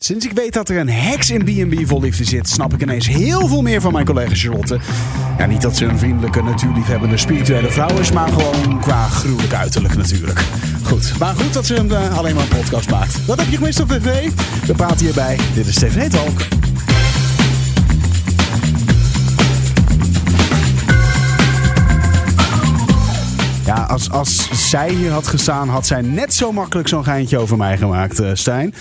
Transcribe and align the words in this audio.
Sinds 0.00 0.26
ik 0.26 0.32
weet 0.32 0.52
dat 0.52 0.68
er 0.68 0.78
een 0.78 0.88
heks 0.88 1.30
in 1.30 1.44
B&B 1.44 1.86
vol 1.86 2.00
liefde 2.00 2.24
zit, 2.24 2.48
snap 2.48 2.74
ik 2.74 2.82
ineens 2.82 3.08
heel 3.08 3.48
veel 3.48 3.62
meer 3.62 3.80
van 3.80 3.92
mijn 3.92 4.06
collega 4.06 4.34
Charlotte. 4.34 4.78
Ja, 5.38 5.46
niet 5.46 5.62
dat 5.62 5.76
ze 5.76 5.84
een 5.84 5.98
vriendelijke, 5.98 6.42
natuurliefhebbende, 6.42 7.16
spirituele 7.16 7.70
vrouw 7.70 7.98
is, 7.98 8.12
maar 8.12 8.28
gewoon 8.28 8.80
qua 8.80 9.08
gruwelijk 9.08 9.52
uiterlijk 9.52 9.96
natuurlijk. 9.96 10.44
Goed, 10.82 11.18
maar 11.18 11.34
goed 11.34 11.52
dat 11.52 11.66
ze 11.66 11.74
hem 11.74 11.90
eh, 11.90 12.18
alleen 12.18 12.34
maar 12.34 12.42
een 12.42 12.60
podcast 12.60 12.90
maakt. 12.90 13.26
Wat 13.26 13.38
heb 13.38 13.48
je 13.48 13.56
gemist 13.56 13.80
op 13.80 13.88
tv? 13.88 14.30
We 14.66 14.74
praten 14.74 15.04
hierbij. 15.04 15.38
Dit 15.54 15.66
is 15.66 15.74
TV 15.74 16.08
Talk. 16.08 16.40
Ja, 23.64 23.82
als, 23.82 24.10
als 24.10 24.48
zij 24.68 24.90
hier 24.90 25.10
had 25.10 25.26
gestaan, 25.26 25.68
had 25.68 25.86
zij 25.86 26.00
net 26.00 26.34
zo 26.34 26.52
makkelijk 26.52 26.88
zo'n 26.88 27.04
geintje 27.04 27.38
over 27.38 27.56
mij 27.56 27.78
gemaakt, 27.78 28.20
eh, 28.20 28.30
Stijn. 28.32 28.74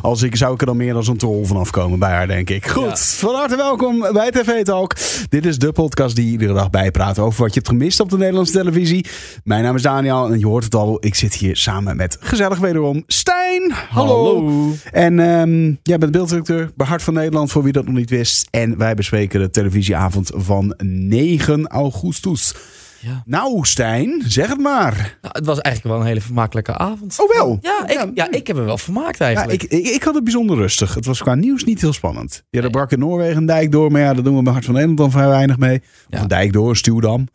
Als 0.00 0.22
ik 0.22 0.36
zou 0.36 0.54
ik 0.54 0.60
er 0.60 0.66
dan 0.66 0.76
meer 0.76 0.92
dan 0.92 1.04
zo'n 1.04 1.16
tol 1.16 1.44
vanaf 1.44 1.70
komen 1.70 1.98
bij 1.98 2.10
haar, 2.10 2.26
denk 2.26 2.50
ik. 2.50 2.66
Goed, 2.66 2.84
Ja. 2.84 2.96
van 2.96 3.34
harte 3.34 3.56
welkom 3.56 3.98
bij 4.12 4.30
TV 4.30 4.64
Talk. 4.64 4.94
Dit 5.28 5.46
is 5.46 5.58
de 5.58 5.72
podcast 5.72 6.16
die 6.16 6.30
iedere 6.30 6.52
dag 6.54 6.70
bijpraat 6.70 7.18
over 7.18 7.40
wat 7.40 7.48
je 7.48 7.54
hebt 7.54 7.68
gemist 7.68 8.00
op 8.00 8.10
de 8.10 8.16
Nederlandse 8.18 8.52
televisie. 8.52 9.06
Mijn 9.44 9.62
naam 9.62 9.74
is 9.76 9.82
Daniel 9.82 10.32
en 10.32 10.38
je 10.38 10.46
hoort 10.46 10.64
het 10.64 10.74
al, 10.74 10.96
ik 11.00 11.14
zit 11.14 11.34
hier 11.34 11.56
samen 11.56 11.96
met 11.96 12.16
gezellig 12.20 12.58
wederom 12.58 13.02
Stijn. 13.06 13.72
Hallo. 13.90 14.52
En 14.92 15.18
ehm, 15.20 15.72
jij 15.82 15.98
bent 15.98 16.12
beelddirecteur 16.12 16.70
bij 16.76 16.86
Hart 16.86 17.02
van 17.02 17.14
Nederland, 17.14 17.50
voor 17.50 17.62
wie 17.62 17.72
dat 17.72 17.86
nog 17.86 17.94
niet 17.94 18.10
wist. 18.10 18.48
En 18.50 18.78
wij 18.78 18.94
bespreken 18.94 19.40
de 19.40 19.50
televisieavond 19.50 20.30
van 20.34 20.74
9 20.84 21.66
augustus. 21.66 22.54
Ja. 23.00 23.22
Nou, 23.26 23.64
Stijn, 23.66 24.22
zeg 24.26 24.48
het 24.48 24.58
maar. 24.60 25.18
Nou, 25.22 25.34
het 25.36 25.46
was 25.46 25.60
eigenlijk 25.60 25.94
wel 25.94 26.04
een 26.04 26.08
hele 26.10 26.20
vermakelijke 26.20 26.78
avond. 26.78 27.16
Oh, 27.20 27.34
wel? 27.36 27.58
Ja, 27.60 27.86
ik, 27.88 28.10
ja. 28.14 28.30
ik 28.30 28.46
heb 28.46 28.56
me 28.56 28.62
wel 28.62 28.78
vermaakt 28.78 29.18
Ja, 29.18 29.24
eigenlijk. 29.24 29.62
ik, 29.62 29.70
ik, 29.72 29.86
ik 29.86 30.02
had 30.02 30.14
het 30.14 30.24
bijzonder 30.24 30.56
rustig. 30.56 30.94
Het 30.94 31.04
was 31.06 31.22
qua 31.22 31.34
nieuws 31.34 31.64
niet 31.64 31.80
heel 31.80 31.92
spannend. 31.92 32.44
Ja, 32.50 32.62
er 32.62 32.70
brak 32.70 32.92
in 32.92 32.98
Noorwegen 32.98 33.36
een 33.36 33.46
dijk 33.46 33.72
door. 33.72 33.92
Maar 33.92 34.00
ja, 34.00 34.14
daar 34.14 34.22
doen 34.22 34.36
we 34.36 34.42
bij 34.42 34.52
Hart 34.52 34.64
van 34.64 34.74
Nederland 34.74 35.00
dan 35.00 35.10
vrij 35.10 35.28
weinig 35.28 35.58
mee. 35.58 35.76
Of 35.78 35.84
Ja. 36.08 36.20
een 36.20 36.28
dijk 36.28 36.52
door, 36.52 36.68
een 36.68 36.76
stuwdam. 36.76 37.26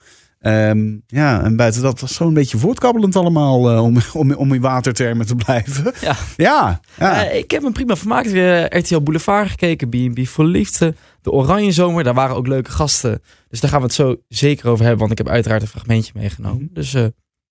Ehm, 0.43 0.97
ja, 1.07 1.43
en 1.43 1.55
buiten 1.55 1.81
dat 1.81 1.99
was 1.99 2.13
zo'n 2.13 2.33
beetje 2.33 2.57
voortkabbelend 2.57 3.15
allemaal. 3.15 3.71
eh, 3.71 3.83
om, 3.83 3.97
om, 4.13 4.33
om 4.33 4.53
in 4.53 4.61
watertermen 4.61 5.25
te 5.25 5.35
blijven. 5.35 5.91
Ja. 6.01 6.15
Ja, 6.37 6.79
ja. 6.97 7.25
Eh, 7.25 7.37
ik 7.37 7.51
heb 7.51 7.61
me 7.61 7.71
prima 7.71 7.95
vermaakt. 7.95 8.27
RTL 8.73 9.01
Boulevard 9.01 9.49
gekeken, 9.49 9.89
B&B 9.89 10.27
voor 10.27 10.45
Liefde, 10.45 10.95
de 11.21 11.31
Oranje 11.31 11.71
Zomer. 11.71 12.03
Daar 12.03 12.13
waren 12.13 12.35
ook 12.35 12.47
leuke 12.47 12.71
gasten. 12.71 13.21
Dus 13.49 13.59
daar 13.59 13.69
gaan 13.69 13.79
we 13.79 13.85
het 13.85 13.95
zo 13.95 14.15
zeker 14.27 14.67
over 14.69 14.81
hebben, 14.81 14.99
want 14.99 15.11
ik 15.11 15.17
heb 15.17 15.27
uiteraard 15.29 15.61
een 15.61 15.67
fragmentje 15.67 16.11
meegenomen. 16.15 16.69
Dus 16.73 16.93
eh, 16.93 17.01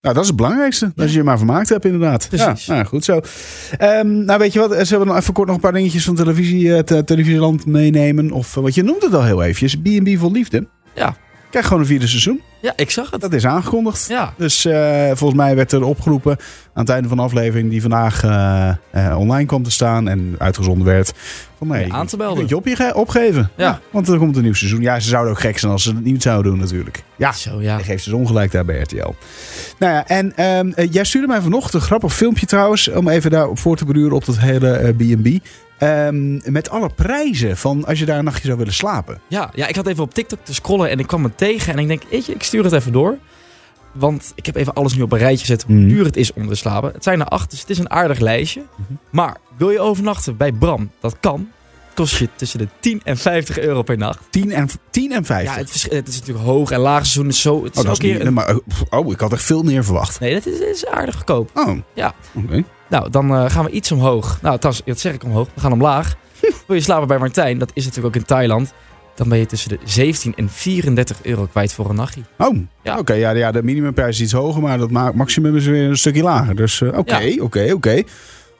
Nou, 0.00 0.14
dat 0.14 0.22
is 0.22 0.26
het 0.26 0.36
belangrijkste. 0.36 0.92
Dat 0.94 1.10
je 1.10 1.16
je 1.16 1.22
maar 1.24 1.38
vermaakt 1.38 1.68
hebt, 1.68 1.84
inderdaad. 1.84 2.28
Precies. 2.28 2.66
Ja, 2.66 2.74
nou, 2.74 2.86
goed 2.86 3.04
zo. 3.04 3.20
Ehm, 3.78 4.24
nou, 4.24 4.38
weet 4.38 4.52
je 4.52 4.58
wat? 4.58 4.70
Ze 4.72 4.88
hebben 4.88 5.06
dan 5.08 5.16
even 5.16 5.32
kort 5.34 5.46
nog 5.46 5.56
een 5.56 5.62
paar 5.62 5.72
dingetjes 5.72 6.04
van 6.04 6.14
televisie, 6.14 6.84
te- 6.84 7.04
televisieland 7.04 7.66
meenemen. 7.66 8.30
Of 8.30 8.54
wat 8.54 8.74
je 8.74 8.82
noemde 8.82 9.04
het 9.06 9.14
al 9.14 9.24
heel 9.24 9.42
eventjes. 9.42 9.76
B&B 9.76 10.18
voor 10.18 10.30
Liefde. 10.30 10.68
Ja. 10.94 11.16
Krijg 11.50 11.66
gewoon 11.66 11.82
een 11.82 11.88
vierde 11.88 12.06
seizoen. 12.06 12.40
Ja, 12.62 12.72
ik 12.76 12.90
zag 12.90 13.10
het. 13.10 13.20
Dat 13.20 13.32
is 13.32 13.46
aangekondigd. 13.46 14.06
Ja, 14.08 14.32
Dus 14.36 14.64
eh, 14.64 15.06
volgens 15.06 15.34
mij 15.40 15.54
werd 15.56 15.72
er 15.72 15.84
opgeroepen 15.84 16.36
aan 16.74 16.82
het 16.82 16.88
einde 16.88 17.08
van 17.08 17.16
de 17.16 17.22
aflevering 17.22 17.70
die 17.70 17.80
vandaag 17.80 18.24
eh, 18.24 18.68
eh, 18.90 19.18
online 19.18 19.46
kwam 19.46 19.62
te 19.62 19.70
staan 19.70 20.08
en 20.08 20.34
uitgezonden 20.38 20.86
werd. 20.86 21.12
Van 21.58 21.68
nee, 21.68 21.92
aan 21.92 22.06
te 22.06 22.16
melden. 22.16 22.36
Kun 22.38 22.46
je 22.48 22.56
op 22.56 22.66
je 22.66 22.76
ge- 22.76 22.94
opgeven. 22.94 23.50
Ja. 23.56 23.80
Want 23.90 24.08
er 24.08 24.18
komt 24.18 24.36
een 24.36 24.42
nieuw 24.42 24.54
seizoen. 24.54 24.80
Ja, 24.80 25.00
ze 25.00 25.08
zouden 25.08 25.32
ook 25.32 25.40
gek 25.40 25.58
zijn 25.58 25.72
als 25.72 25.82
ze 25.82 25.94
het 25.94 26.04
niet 26.04 26.22
zouden 26.22 26.52
doen 26.52 26.60
natuurlijk. 26.60 27.02
Ja, 27.16 27.32
zo 27.32 27.60
ja. 27.60 27.78
geeft 27.78 28.04
ze 28.04 28.16
ongelijk 28.16 28.52
daar 28.52 28.64
bij 28.64 28.80
RTL. 28.80 28.96
Nou 29.78 29.92
ja, 29.92 30.06
en 30.06 30.36
ehm, 30.36 30.70
eh, 30.74 30.92
jij 30.92 31.04
stuurde 31.04 31.26
mij 31.28 31.40
vanochtend 31.40 31.74
een 31.74 31.80
grappig 31.88 32.14
filmpje 32.14 32.46
trouwens. 32.46 32.88
Om 32.88 33.08
even 33.08 33.30
daarop 33.30 33.58
voor 33.58 33.76
te 33.76 33.84
beduren 33.84 34.12
op 34.16 34.24
dat 34.24 34.38
hele 34.38 34.94
B&B. 34.96 35.46
Ehm, 35.78 36.52
met 36.52 36.70
alle 36.70 36.90
prijzen 36.94 37.56
van 37.56 37.84
als 37.86 37.98
je 37.98 38.04
daar 38.04 38.18
een 38.18 38.24
nachtje 38.24 38.46
zou 38.46 38.58
willen 38.58 38.72
slapen. 38.72 39.20
Ja, 39.28 39.50
ja, 39.54 39.66
ik 39.66 39.76
had 39.76 39.86
even 39.86 40.02
op 40.02 40.14
TikTok 40.14 40.38
te 40.42 40.54
scrollen 40.54 40.90
en 40.90 40.98
ik 40.98 41.06
kwam 41.06 41.24
het 41.24 41.38
tegen. 41.38 41.72
En 41.72 41.78
ik 41.78 41.88
denk, 41.88 42.02
weet 42.10 42.26
je, 42.26 42.32
ik 42.34 42.42
stuur 42.52 42.64
het 42.64 42.72
even 42.72 42.92
door. 42.92 43.18
Want 43.92 44.32
ik 44.34 44.46
heb 44.46 44.56
even 44.56 44.72
alles 44.74 44.94
nu 44.94 45.02
op 45.02 45.12
een 45.12 45.18
rijtje 45.18 45.38
gezet 45.46 45.62
hoe 45.62 45.76
Mhm. 45.76 45.88
duur 45.88 46.04
het 46.04 46.16
is 46.16 46.32
om 46.32 46.48
te 46.48 46.54
slapen. 46.54 46.92
Het 46.92 47.02
zijn 47.04 47.20
er 47.20 47.26
acht, 47.26 47.50
dus 47.50 47.60
het 47.60 47.70
is 47.70 47.78
een 47.78 47.90
aardig 47.90 48.18
lijstje. 48.18 48.62
Mhm. 48.76 48.92
Maar 49.10 49.36
wil 49.56 49.70
je 49.70 49.80
overnachten 49.80 50.36
bij 50.36 50.52
Bram? 50.52 50.90
Dat 51.00 51.16
kan. 51.20 51.48
Kost 51.94 52.16
je 52.16 52.28
tussen 52.36 52.58
de 52.58 52.68
10 52.80 53.00
en 53.04 53.16
50 53.16 53.58
euro 53.58 53.82
per 53.82 53.98
nacht. 53.98 54.18
10 54.30 54.52
en, 54.52 54.68
10 54.90 55.12
en 55.12 55.24
50. 55.24 55.52
Ja, 55.54 55.58
het, 55.60 55.70
vers- 55.70 55.82
het 55.88 56.08
is 56.08 56.18
natuurlijk 56.18 56.44
hoog 56.46 56.70
en 56.70 56.80
laag 56.80 56.96
seizoen 57.06 57.28
is 57.28 57.40
zo. 57.40 57.64
Het 57.64 57.72
is 57.74 57.78
oh, 57.80 57.84
dat 57.86 57.92
is 58.02 58.10
niet, 58.10 58.20
een- 58.20 58.32
maar, 58.32 58.46
eh, 58.48 58.56
oh, 58.90 59.12
ik 59.12 59.20
had 59.20 59.32
echt 59.32 59.42
veel 59.44 59.62
meer 59.62 59.84
verwacht. 59.84 60.20
Nee, 60.20 60.34
dat 60.34 60.46
is, 60.46 60.58
dat 60.58 60.68
is 60.68 60.86
aardig 60.86 61.14
goedkoop. 61.14 61.50
Oh, 61.54 61.78
Ja. 61.94 62.14
Oké. 62.34 62.64
Nou, 62.88 63.10
dan 63.10 63.34
eh, 63.34 63.50
gaan 63.50 63.64
we 63.64 63.70
iets 63.70 63.92
omhoog. 63.92 64.38
Nou, 64.42 64.58
trouwens, 64.58 64.86
dat 64.86 65.00
zeg 65.00 65.12
ik 65.14 65.24
omhoog. 65.24 65.48
We 65.54 65.60
gaan 65.60 65.72
omlaag. 65.72 66.14
Wil 66.66 66.76
je 66.76 66.82
slapen 66.82 67.08
bij 67.08 67.18
Martijn? 67.18 67.58
Dat 67.58 67.70
is 67.74 67.84
natuurlijk 67.84 68.14
ook 68.16 68.20
in 68.22 68.26
Thailand. 68.28 68.72
Dan 69.14 69.28
ben 69.28 69.38
je 69.38 69.46
tussen 69.46 69.68
de 69.70 69.78
17 69.84 70.34
en 70.36 70.48
34 70.48 71.18
euro 71.22 71.46
kwijt 71.46 71.72
voor 71.72 71.88
een 71.90 71.96
nachtje. 71.96 72.20
Oh, 72.38 72.56
Ja. 72.82 72.98
oké. 72.98 73.12
ja, 73.12 73.30
ja, 73.30 73.52
de 73.52 73.62
minimumprijs 73.62 74.16
is 74.16 74.20
iets 74.22 74.32
hoger, 74.32 74.62
maar 74.62 74.78
dat 74.78 74.90
ma- 74.90 75.12
maximum 75.14 75.56
is 75.56 75.66
weer 75.66 75.88
een 75.88 75.96
stukje 75.96 76.22
lager. 76.22 76.56
Dus 76.56 76.80
eh, 76.80 76.98
oké, 76.98 77.34
oké, 77.40 77.72
oké. 77.72 78.02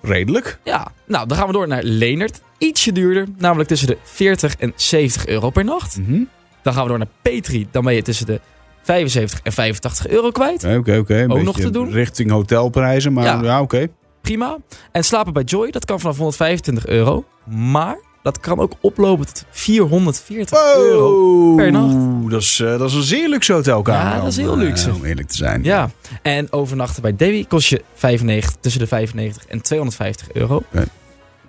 Redelijk. 0.02 0.58
Ja, 0.64 0.92
nou, 1.06 1.26
dan 1.28 1.36
gaan 1.38 1.46
we 1.46 1.52
door 1.52 1.68
naar 1.68 1.82
Leendert. 1.82 2.40
Ietsje 2.58 2.92
duurder, 2.92 3.26
namelijk 3.38 3.68
tussen 3.68 3.88
de 3.88 3.98
40 4.02 4.56
en 4.56 4.72
70 4.76 5.26
euro 5.26 5.50
per 5.50 5.64
nacht. 5.64 5.98
Mhm. 5.98 6.20
Dan 6.62 6.72
gaan 6.72 6.82
we 6.82 6.88
door 6.88 6.98
naar 6.98 7.08
Petri. 7.22 7.66
Dan 7.70 7.84
ben 7.84 7.94
je 7.94 8.02
tussen 8.02 8.26
de 8.26 8.40
75 8.82 9.40
en 9.42 9.52
85 9.52 10.08
euro 10.08 10.30
kwijt. 10.30 10.64
Oké, 10.64 10.96
oké, 10.98 11.26
Ook 11.28 11.42
nog 11.42 11.60
te 11.60 11.70
doen? 11.70 11.90
Richting 11.90 12.30
hotelprijzen, 12.30 13.12
maar 13.12 13.24
ja, 13.24 13.42
Ja. 13.42 13.60
oké. 13.60 13.86
Prima. 14.20 14.56
En 14.92 15.04
slapen 15.04 15.32
bij 15.32 15.42
Joy, 15.42 15.70
dat 15.70 15.84
kan 15.84 16.00
vanaf 16.00 16.16
125 16.16 16.86
euro. 16.86 17.24
Maar 17.46 17.96
dat 18.22 18.40
kan 18.40 18.58
ook 18.58 18.72
oplopen 18.80 19.26
tot 19.26 19.44
440 19.50 20.58
euro. 20.76 21.54
per 21.54 21.72
nacht. 21.72 22.30
Dat 22.30 22.42
is, 22.42 22.60
eh, 22.60 22.78
dat 22.78 22.88
is 22.88 22.94
een 22.94 23.02
zeer 23.02 23.28
luxe 23.28 23.52
hotelkamer. 23.52 24.12
Ja, 24.14 24.20
dat 24.20 24.30
is 24.30 24.36
heel 24.36 24.52
eh, 24.52 24.58
luxe. 24.58 24.94
Om 24.94 25.04
eerlijk 25.04 25.28
te 25.28 25.36
zijn. 25.36 25.64
Ja, 25.64 25.90
en 26.22 26.52
overnachten 26.52 27.02
bij 27.02 27.16
Debbie 27.16 27.46
kost 27.46 27.68
je 27.68 27.82
95, 27.94 28.56
tussen 28.60 28.80
de 28.80 28.86
95 28.86 29.46
en 29.46 29.62
250 29.62 30.32
euro. 30.32 30.56
Oké. 30.56 30.84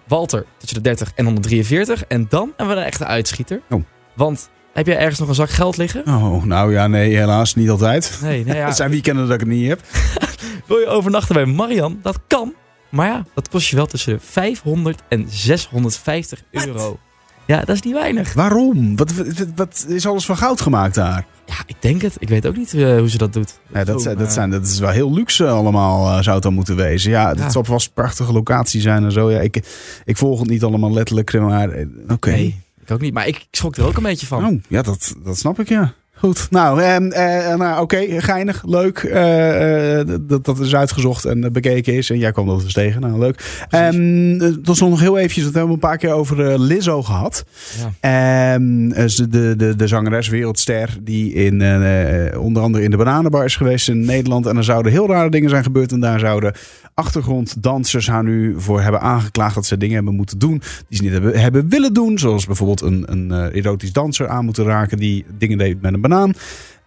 Walter 0.08 0.46
tussen 0.58 0.78
de 0.78 0.90
30 0.90 1.12
en 1.16 1.26
143. 1.26 2.06
En 2.06 2.26
dan 2.30 2.54
hebben 2.58 2.76
we 2.76 2.82
een 2.82 2.88
echte 2.88 3.06
uitschieter. 3.06 3.62
Oh. 3.70 3.84
Want 4.16 4.50
heb 4.74 4.88
jij 4.88 4.98
ergens 4.98 5.20
nog 5.20 5.28
een 5.28 5.36
zak 5.36 5.50
geld 5.50 5.78
liggen? 5.78 6.08
Oh, 6.08 6.44
nou 6.44 6.74
ja, 6.74 6.88
nee, 6.88 7.16
helaas. 7.16 7.56
Niet 7.56 7.70
altijd. 7.70 8.20
Nee, 8.22 8.46
nou 8.46 8.58
ja. 8.58 8.66
Het 8.68 8.76
zijn 8.76 8.90
weekenden 8.90 9.24
dat 9.24 9.34
ik 9.34 9.40
het 9.40 9.50
niet 9.50 9.68
heb. 9.68 9.82
Wil 10.68 10.78
je 10.78 10.88
overnachten 10.88 11.36
bij 11.36 11.46
Marian? 11.46 12.00
Dat 12.02 12.20
kan. 12.28 12.54
Maar 12.94 13.08
ja, 13.08 13.26
dat 13.34 13.50
kost 13.50 13.68
je 13.70 13.76
wel 13.76 13.86
tussen 13.86 14.14
de 14.14 14.20
500 14.20 15.02
en 15.10 15.26
650 15.30 16.44
euro. 16.52 17.00
Ja, 17.46 17.60
dat 17.60 17.76
is 17.76 17.82
niet 17.82 17.94
weinig. 17.94 18.34
Waarom? 18.34 18.96
Wat, 18.96 19.14
wat, 19.14 19.46
wat 19.56 19.86
is 19.88 20.06
alles 20.08 20.26
van 20.26 20.38
goud 20.38 20.62
gemaakt 20.62 20.96
daar? 20.96 21.26
Ja, 21.46 21.56
ik 21.66 21.76
denk 21.80 22.02
het. 22.02 22.16
Ik 22.20 22.30
weet 22.30 22.48
ook 22.48 22.56
niet 22.58 22.74
eh, 22.74 22.98
hoe 22.98 23.10
ze 23.10 23.18
dat 23.18 23.34
doet. 23.34 23.60
Ja, 23.74 23.84
dat, 23.84 24.02
zijn, 24.02 24.16
dat, 24.16 24.24
maar- 24.24 24.34
zijn, 24.34 24.50
dat 24.50 24.66
is 24.66 24.80
wel 24.80 24.90
heel 24.90 25.14
luxe 25.14 25.48
allemaal, 25.48 26.08
eh, 26.18 26.22
zou 26.24 26.34
het 26.36 26.44
dan 26.44 26.54
moeten 26.54 26.76
wezen. 26.76 27.12
Ja, 27.12 27.30
het 27.30 27.38
Ja. 27.38 27.50
zal 27.50 27.64
vast 27.64 27.88
een 27.88 27.94
prachtige 27.94 28.34
locatie 28.34 28.82
zijn 28.82 29.04
en 29.04 29.12
zo. 29.12 29.32
Ja, 29.32 29.40
ik, 29.40 29.64
ik 30.06 30.18
volg 30.18 30.40
het 30.40 30.50
niet 30.50 30.64
allemaal 30.64 30.94
letterlijk, 30.94 31.34
maar 31.34 31.70
eh, 31.70 31.86
oké. 32.08 32.30
Nee, 32.32 32.62
ik 32.86 32.92
ook 32.92 33.02
niet. 33.02 33.14
Maar 33.14 33.28
ik, 33.28 33.36
ik 33.36 33.48
schrok 33.52 33.76
er 33.76 33.86
ook 33.86 33.98
een 33.98 34.04
beetje 34.04 34.28
van. 34.28 34.46
Oh, 34.46 34.62
ja, 34.68 34.82
dat, 34.82 35.16
dat 35.24 35.38
snap 35.38 35.60
ik, 35.60 35.70
ja. 35.70 35.94
Goed. 36.26 36.48
Nou, 36.50 36.82
ehm, 36.82 37.12
eh, 37.12 37.56
nou 37.56 37.82
oké, 37.82 38.22
geinig, 38.22 38.64
leuk. 38.66 38.98
eh, 38.98 40.00
eh, 40.00 40.08
dat, 40.22 40.46
dat 40.46 40.60
is 40.60 40.76
uitgezocht 40.76 41.26
en 41.26 41.44
eh, 41.44 41.52
bekeken 41.52 41.94
is. 41.94 42.10
En 42.10 42.18
jij 42.18 42.32
kwam 42.32 42.48
dat 42.48 42.62
dus 42.62 42.74
tegen. 42.74 43.02
Nou, 43.02 43.20
leuk. 43.20 43.66
Ehm 43.70 44.62
tot 44.64 44.80
nog 44.80 45.00
heel 45.00 45.18
eventjes, 45.18 45.44
dat 45.44 45.54
hebben 45.54 45.70
we 45.72 45.76
een 45.82 45.90
paar 45.90 45.98
keer 45.98 46.12
over 46.12 46.52
eh, 46.52 46.60
Lizzo 46.60 47.04
gehad. 47.04 47.46
Ja. 47.80 48.54
Ehm, 48.54 48.92
eh, 48.92 49.06
de, 49.30 49.56
de, 49.56 49.76
de 49.76 49.88
zangeres, 49.88 50.28
wereldster, 50.28 50.98
die 51.02 51.34
in, 51.34 51.62
eh, 51.62 52.26
eh, 52.28 52.42
onder 52.42 52.62
andere 52.64 52.84
in 52.84 52.92
de 52.92 52.98
Bananenbar 52.98 53.46
is 53.46 53.56
geweest 53.56 53.90
in 53.90 54.06
Nederland. 54.06 54.46
En 54.46 54.58
er 54.58 54.64
zouden 54.64 54.92
heel 54.92 55.08
rare 55.08 55.30
dingen 55.30 55.50
zijn 55.50 55.64
gebeurd. 55.64 55.92
En 55.92 56.00
daar 56.00 56.20
zouden 56.20 56.54
achtergronddansers 56.94 58.08
haar 58.08 58.24
nu 58.24 58.56
voor 58.58 58.82
hebben 58.82 59.02
aangeklaagd 59.02 59.56
dat 59.56 59.66
ze 59.66 59.78
dingen 59.78 59.96
hebben 59.96 60.16
moeten 60.16 60.40
doen 60.40 60.62
die 60.88 60.98
ze 60.98 61.04
niet 61.04 61.12
hebben, 61.12 61.40
hebben 61.40 61.70
willen 61.70 61.94
doen. 61.94 62.18
Zoals 62.20 62.46
bijvoorbeeld 62.46 62.82
een, 62.82 63.04
een 63.08 63.32
eh, 63.32 63.56
erotisch 63.56 63.94
danser 63.94 64.28
aan 64.28 64.46
moeten 64.46 64.64
raken 64.66 64.98
die 64.98 65.26
dingen 65.38 65.58
deed 65.58 65.82
met 65.82 65.94
een 65.94 66.02
banaan. 66.02 66.12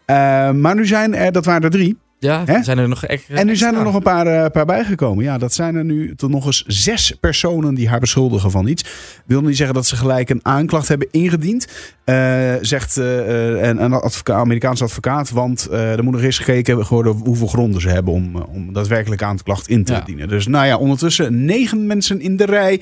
Eh, 0.05 0.51
maar 0.51 0.75
nu 0.75 0.87
zijn 0.87 1.15
er, 1.15 1.33
dat 1.33 1.45
waren 1.45 1.63
er 1.63 1.71
drie. 1.71 1.97
Ja, 2.19 2.43
Hè? 2.47 2.63
zijn 2.63 2.79
er 2.79 2.89
nog 2.89 3.05
extra. 3.05 3.35
En 3.35 3.47
nu 3.47 3.57
zijn 3.57 3.75
er 3.75 3.83
nog 3.85 3.95
een 3.95 4.03
paar, 4.03 4.27
eh, 4.27 4.51
paar 4.51 4.65
bijgekomen. 4.67 5.25
Ja, 5.25 5.39
dat 5.39 5.53
zijn 5.53 5.75
er 5.75 5.85
nu 5.85 6.15
tot 6.15 6.31
nog 6.31 6.47
eens 6.47 6.65
zes 6.67 7.17
personen 7.21 7.75
die 7.75 7.89
haar 7.89 8.01
beschuldigen 8.01 8.51
van 8.51 8.67
iets. 8.67 8.85
Wil 9.27 9.41
niet 9.43 9.57
zeggen 9.57 9.75
dat 9.75 9.87
ze 9.87 9.97
gelijk 9.97 10.31
een 10.31 10.41
aanklacht 10.43 10.89
hebben 10.89 11.09
ingediend. 11.11 11.67
eh, 12.05 12.53
zegt 12.61 12.97
eh, 12.97 13.63
een, 13.69 13.83
een 13.85 13.93
advoca- 13.93 14.35
Amerikaanse 14.35 14.85
advocaat. 14.85 15.31
Want 15.31 15.67
eh, 15.67 15.93
er 15.93 16.05
moet 16.05 16.13
nog 16.13 16.23
eens 16.23 16.39
gekeken 16.39 16.87
worden 16.89 17.13
hoeveel 17.13 17.47
gronden 17.47 17.81
ze 17.81 17.89
hebben 17.89 18.13
om, 18.13 18.37
eh, 18.37 18.43
om 18.55 18.73
daadwerkelijk 18.73 19.23
aanklacht 19.23 19.69
in 19.69 19.85
te 19.85 19.93
Ja. 19.93 20.01
dienen. 20.01 20.29
Dus 20.29 20.47
nou 20.47 20.67
ja, 20.67 20.77
ondertussen 20.77 21.45
negen 21.45 21.87
mensen 21.87 22.21
in 22.21 22.37
de 22.37 22.45
rij 22.45 22.81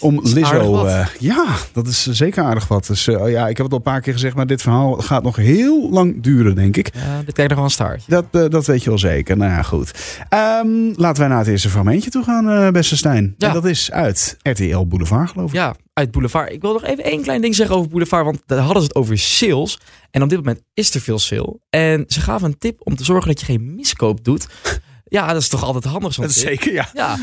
om 0.00 0.16
aardig 0.18 0.32
Lizzo. 0.34 0.70
wat. 0.70 0.86
eh, 0.86 1.06
ja, 1.18 1.44
dat 1.72 1.86
is 1.86 2.06
zeker 2.06 2.42
aardig 2.42 2.68
wat. 2.68 2.86
Dus 2.86 3.08
eh, 3.08 3.30
ja, 3.30 3.48
ik 3.48 3.56
heb 3.56 3.64
het 3.66 3.70
al 3.72 3.76
een 3.78 3.82
paar 3.92 4.00
keer 4.00 4.12
gezegd, 4.12 4.34
maar 4.36 4.46
dit 4.46 4.62
verhaal 4.62 4.92
gaat 4.94 5.22
nog 5.22 5.36
heel 5.36 5.90
lang 5.90 6.22
duren, 6.22 6.54
denk 6.54 6.76
ik. 6.76 6.90
Ja, 6.94 7.22
dit 7.24 7.32
krijgt 7.34 7.50
nog 7.50 7.54
wel 7.60 7.64
een 7.64 7.70
staartje. 7.74 8.10
Dat, 8.10 8.24
eh, 8.30 8.50
dat 8.50 8.59
dat 8.60 8.74
weet 8.74 8.82
je 8.82 8.88
wel 8.88 8.98
zeker. 8.98 9.36
Nou 9.36 9.50
ja, 9.50 9.62
goed. 9.62 10.18
Ehm, 10.28 10.92
laten 10.94 11.20
wij 11.20 11.28
naar 11.28 11.38
het 11.38 11.48
eerste 11.48 11.68
fragmentje 11.70 12.10
toe 12.10 12.24
gaan, 12.24 12.50
eh, 12.50 12.70
beste 12.70 12.96
Stijn. 12.96 13.34
Ja. 13.38 13.48
En 13.48 13.54
dat 13.54 13.64
is 13.64 13.90
uit 13.90 14.36
RTL 14.42 14.86
Boulevard, 14.86 15.30
geloof 15.30 15.48
ik. 15.48 15.54
Ja, 15.56 15.74
uit 15.92 16.10
Boulevard. 16.10 16.52
Ik 16.52 16.60
wil 16.60 16.72
nog 16.72 16.84
even 16.84 17.04
één 17.04 17.22
klein 17.22 17.40
ding 17.40 17.54
zeggen 17.54 17.76
over 17.76 17.90
Boulevard, 17.90 18.24
want 18.24 18.42
daar 18.46 18.58
hadden 18.58 18.82
ze 18.82 18.88
het 18.88 18.96
over 18.96 19.18
sales. 19.18 19.80
En 20.10 20.22
op 20.22 20.28
dit 20.28 20.38
moment 20.38 20.62
is 20.74 20.94
er 20.94 21.00
veel 21.00 21.18
sale. 21.18 21.58
En 21.70 22.04
ze 22.08 22.20
gaven 22.20 22.46
een 22.46 22.58
tip 22.58 22.80
om 22.84 22.96
te 22.96 23.04
zorgen 23.04 23.28
dat 23.28 23.40
je 23.40 23.46
geen 23.46 23.74
miskoop 23.74 24.24
doet. 24.24 24.46
Ja, 25.04 25.32
dat 25.32 25.42
is 25.42 25.48
toch 25.48 25.64
altijd 25.64 25.84
handig 25.84 26.14
zo'n 26.14 26.28
zeker, 26.28 26.72
ja. 26.72 26.88
Ja. 26.94 27.18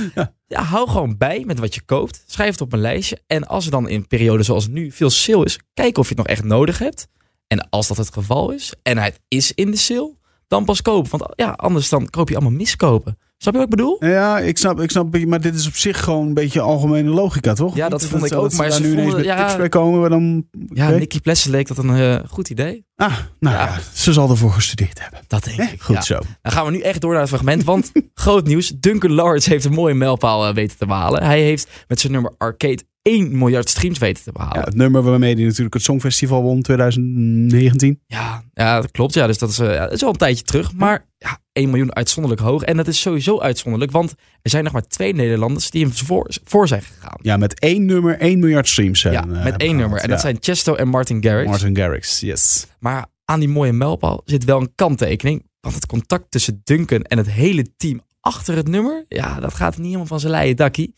ja, 0.48 0.64
hou 0.64 0.90
gewoon 0.90 1.18
bij 1.18 1.44
met 1.46 1.60
wat 1.60 1.76
je 1.76 1.82
koopt. 1.86 2.24
Schrijf 2.26 2.52
het 2.52 2.62
op 2.62 2.74
een 2.74 2.80
lijstje. 2.80 3.20
En 3.28 3.48
als 3.48 3.66
er 3.66 3.72
dan 3.72 3.90
in 3.90 4.08
perioden 4.08 4.46
zoals 4.46 4.68
nu 4.68 4.92
veel 4.92 5.10
sale 5.10 5.46
is, 5.46 5.60
kijk 5.74 5.98
of 5.98 6.10
je 6.10 6.16
het 6.16 6.18
nog 6.18 6.28
echt 6.28 6.44
nodig 6.44 6.80
hebt. 6.80 7.08
En 7.48 7.70
als 7.70 7.88
dat 7.88 7.98
het 7.98 8.14
geval 8.14 8.52
is, 8.52 8.74
en 8.84 8.98
het 8.98 9.20
is 9.28 9.52
in 9.54 9.72
de 9.72 9.78
sale, 9.78 10.16
dan 10.48 10.66
pas 10.66 10.82
kopen. 10.82 11.18
Want 11.18 11.32
ja, 11.36 11.52
anders 11.52 11.90
dan 11.90 12.10
koop 12.10 12.30
je 12.30 12.36
allemaal 12.36 12.58
miskopen. 12.58 13.18
Snap 13.38 13.54
je 13.54 13.60
wat 13.60 13.70
ik 13.72 13.76
bedoel? 13.76 14.06
Ja, 14.06 14.40
ik 14.40 14.58
snap, 14.58 14.80
ik 14.80 14.92
snap, 14.92 15.26
maar 15.26 15.42
dit 15.42 15.56
is 15.56 15.68
op 15.68 15.76
zich 15.76 16.04
gewoon 16.04 16.28
een 16.28 16.34
beetje 16.34 16.62
algemene 16.62 17.10
logica, 17.10 17.54
toch? 17.54 17.76
Ja, 17.76 17.90
dat 17.90 18.06
vond 18.06 18.24
ik 18.24 18.30
dat 18.30 18.44
ook, 18.44 18.54
maar 18.54 18.72
ze 18.72 18.82
nu 18.82 18.92
ineens 18.92 19.14
met 19.14 19.26
ja. 19.26 19.46
tips 19.46 19.58
bij 19.58 19.70
komen, 19.70 20.10
dan... 20.10 20.46
Ja. 20.74 20.90
Nicky 20.90 21.20
Plessen 21.20 21.52
leek 21.52 21.68
dat 21.68 21.78
een 21.78 21.90
eh, 21.90 22.20
goed 22.30 22.50
idee. 22.50 22.86
Ah, 23.00 23.18
nou 23.40 23.56
ja. 23.56 23.66
Ja. 23.66 23.80
ze 23.94 24.14
zal 24.14 24.30
ervoor 24.30 24.52
gestudeerd 24.52 25.02
hebben. 25.02 25.20
Dat 25.28 25.44
denk 25.44 25.72
ik. 25.72 25.82
Goed 25.82 25.96
ja. 25.96 26.02
zo. 26.02 26.20
Dan 26.42 26.52
gaan 26.52 26.66
we 26.66 26.72
nu 26.72 26.80
echt 26.80 27.02
door 27.02 27.12
naar 27.12 27.20
het 27.20 27.30
fragment. 27.30 27.64
Want 27.64 27.92
groot 28.14 28.46
nieuws. 28.46 28.74
Duncan 28.80 29.12
Lawrence 29.12 29.50
heeft 29.50 29.66
een 29.66 29.74
mooie 29.74 29.94
mijlpaal 29.94 30.48
eh, 30.48 30.54
weten 30.54 30.78
te 30.78 30.86
behalen. 30.86 31.24
Hij 31.24 31.42
heeft 31.42 31.70
met 31.88 32.00
zijn 32.00 32.12
nummer 32.12 32.34
Arcade 32.38 32.84
1 33.02 33.38
miljard 33.38 33.70
streams 33.70 33.98
weten 33.98 34.24
te 34.24 34.32
behalen. 34.32 34.60
Ja, 34.60 34.66
het 34.66 34.76
nummer 34.76 35.02
waarmee 35.02 35.36
hij 35.36 35.44
natuurlijk 35.44 35.74
het 35.74 35.84
Songfestival 35.84 36.42
won 36.42 36.62
2019. 36.62 38.02
Ja, 38.08 38.44
ja, 38.54 38.82
dat 38.82 38.92
klopt. 38.92 39.14
Ja, 39.14 39.28
dus 39.28 39.38
dat 39.38 39.50
is, 39.50 39.60
eh, 39.60 39.74
ja, 39.74 39.84
dat 39.84 39.94
is 39.94 40.04
al 40.04 40.10
een 40.10 40.16
tijdje 40.16 40.44
terug. 40.44 40.74
Maar 40.74 41.06
ja, 41.18 41.40
1 41.52 41.70
miljoen 41.70 41.96
uitzonderlijk 41.96 42.44
hoog. 42.44 42.64
En 42.64 42.78
dat 42.78 42.88
is 42.88 43.02
sowieso 43.02 43.40
uitzonderlijk. 43.40 43.92
Want 43.92 44.14
er 44.42 44.50
zijn 44.50 44.64
nog 44.64 44.74
maar 44.74 44.88
twee 44.88 45.14
Nederlanders 45.14 45.70
die 45.70 45.84
hem 45.86 45.94
voor, 45.94 46.30
voor 46.44 46.68
zijn 46.68 46.82
gegaan. 46.82 47.18
Ja, 47.22 47.38
met 47.38 47.60
één 47.60 47.86
nummer 47.86 48.20
1 48.20 48.40
miljard 48.40 48.68
streams. 48.68 49.00
zijn, 49.00 49.14
Ja, 49.14 49.20
eh, 49.22 49.28
met 49.28 49.44
één 49.44 49.58
gehad. 49.60 49.76
nummer. 49.76 50.00
En 50.00 50.08
dat 50.10 50.18
Ja. 50.18 50.24
zijn 50.24 50.38
Chesto 50.40 50.76
en 50.76 50.88
Martin 50.88 51.24
Garrix. 51.24 51.50
Martin 51.50 51.76
Garrix, 51.78 52.20
yes. 52.20 52.68
Maar 52.80 53.06
aan 53.26 53.40
die 53.40 53.50
mooie 53.50 53.74
mijlpaal 53.74 54.22
zit 54.26 54.44
wel 54.44 54.60
een 54.60 54.72
kanttekening. 54.76 55.46
Want 55.62 55.76
het 55.76 55.86
contact 55.86 56.26
tussen 56.32 56.62
Duncan 56.64 57.02
en 57.02 57.18
het 57.18 57.30
hele 57.30 57.66
team 57.78 58.02
achter 58.22 58.56
het 58.56 58.68
nummer... 58.68 59.06
Ja, 59.08 59.40
dat 59.40 59.54
gaat 59.54 59.76
niet 59.78 59.86
helemaal 59.86 60.06
van 60.06 60.20
zijn 60.20 60.32
leien 60.32 60.56
dakkie. 60.56 60.96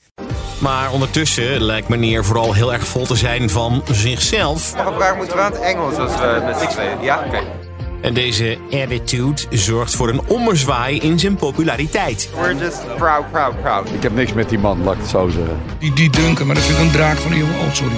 Maar 0.62 0.92
ondertussen 0.92 1.62
lijkt 1.62 1.88
meneer 1.88 2.26
vooral 2.26 2.54
heel 2.54 2.74
erg 2.74 2.88
vol 2.88 3.06
te 3.06 3.16
zijn 3.16 3.50
van 3.50 3.84
zichzelf. 3.92 4.76
Mag 4.76 4.86
een 4.86 4.94
vraag 4.94 5.16
moeten 5.18 5.36
we 5.36 5.42
aan 5.42 5.52
het 5.52 5.62
Engels 5.62 5.96
als 5.96 6.12
we 6.20 6.42
met 6.46 6.58
z'n 6.60 6.68
tweeën? 6.68 7.02
Ja? 7.02 7.26
Oké. 7.26 7.69
En 8.02 8.14
deze 8.14 8.58
attitude 8.72 9.42
zorgt 9.50 9.96
voor 9.96 10.10
een 10.10 10.22
ommezwaai 10.28 11.00
in 11.00 11.20
zijn 11.20 11.36
populariteit. 11.36 12.30
We're 12.42 12.56
just 12.56 12.96
proud, 12.98 13.32
proud, 13.32 13.62
proud. 13.62 13.90
Ik 13.92 14.04
heb 14.04 14.16
niks 14.16 14.34
met 14.34 14.50
die 14.50 14.60
man, 14.60 14.84
laat 14.84 14.94
ik 14.94 15.00
het 15.00 15.10
zo 15.10 15.30
zeggen. 15.30 15.60
Die, 15.80 15.94
die 15.94 16.10
Duncan, 16.10 16.46
maar 16.46 16.56
dat 16.56 16.64
vind 16.64 16.78
ik 16.78 16.84
een 16.84 16.92
draak 16.92 17.18
van 17.18 17.32
een 17.32 17.38
jongen. 17.38 17.60
Oh, 17.60 17.74
sorry. 17.74 17.96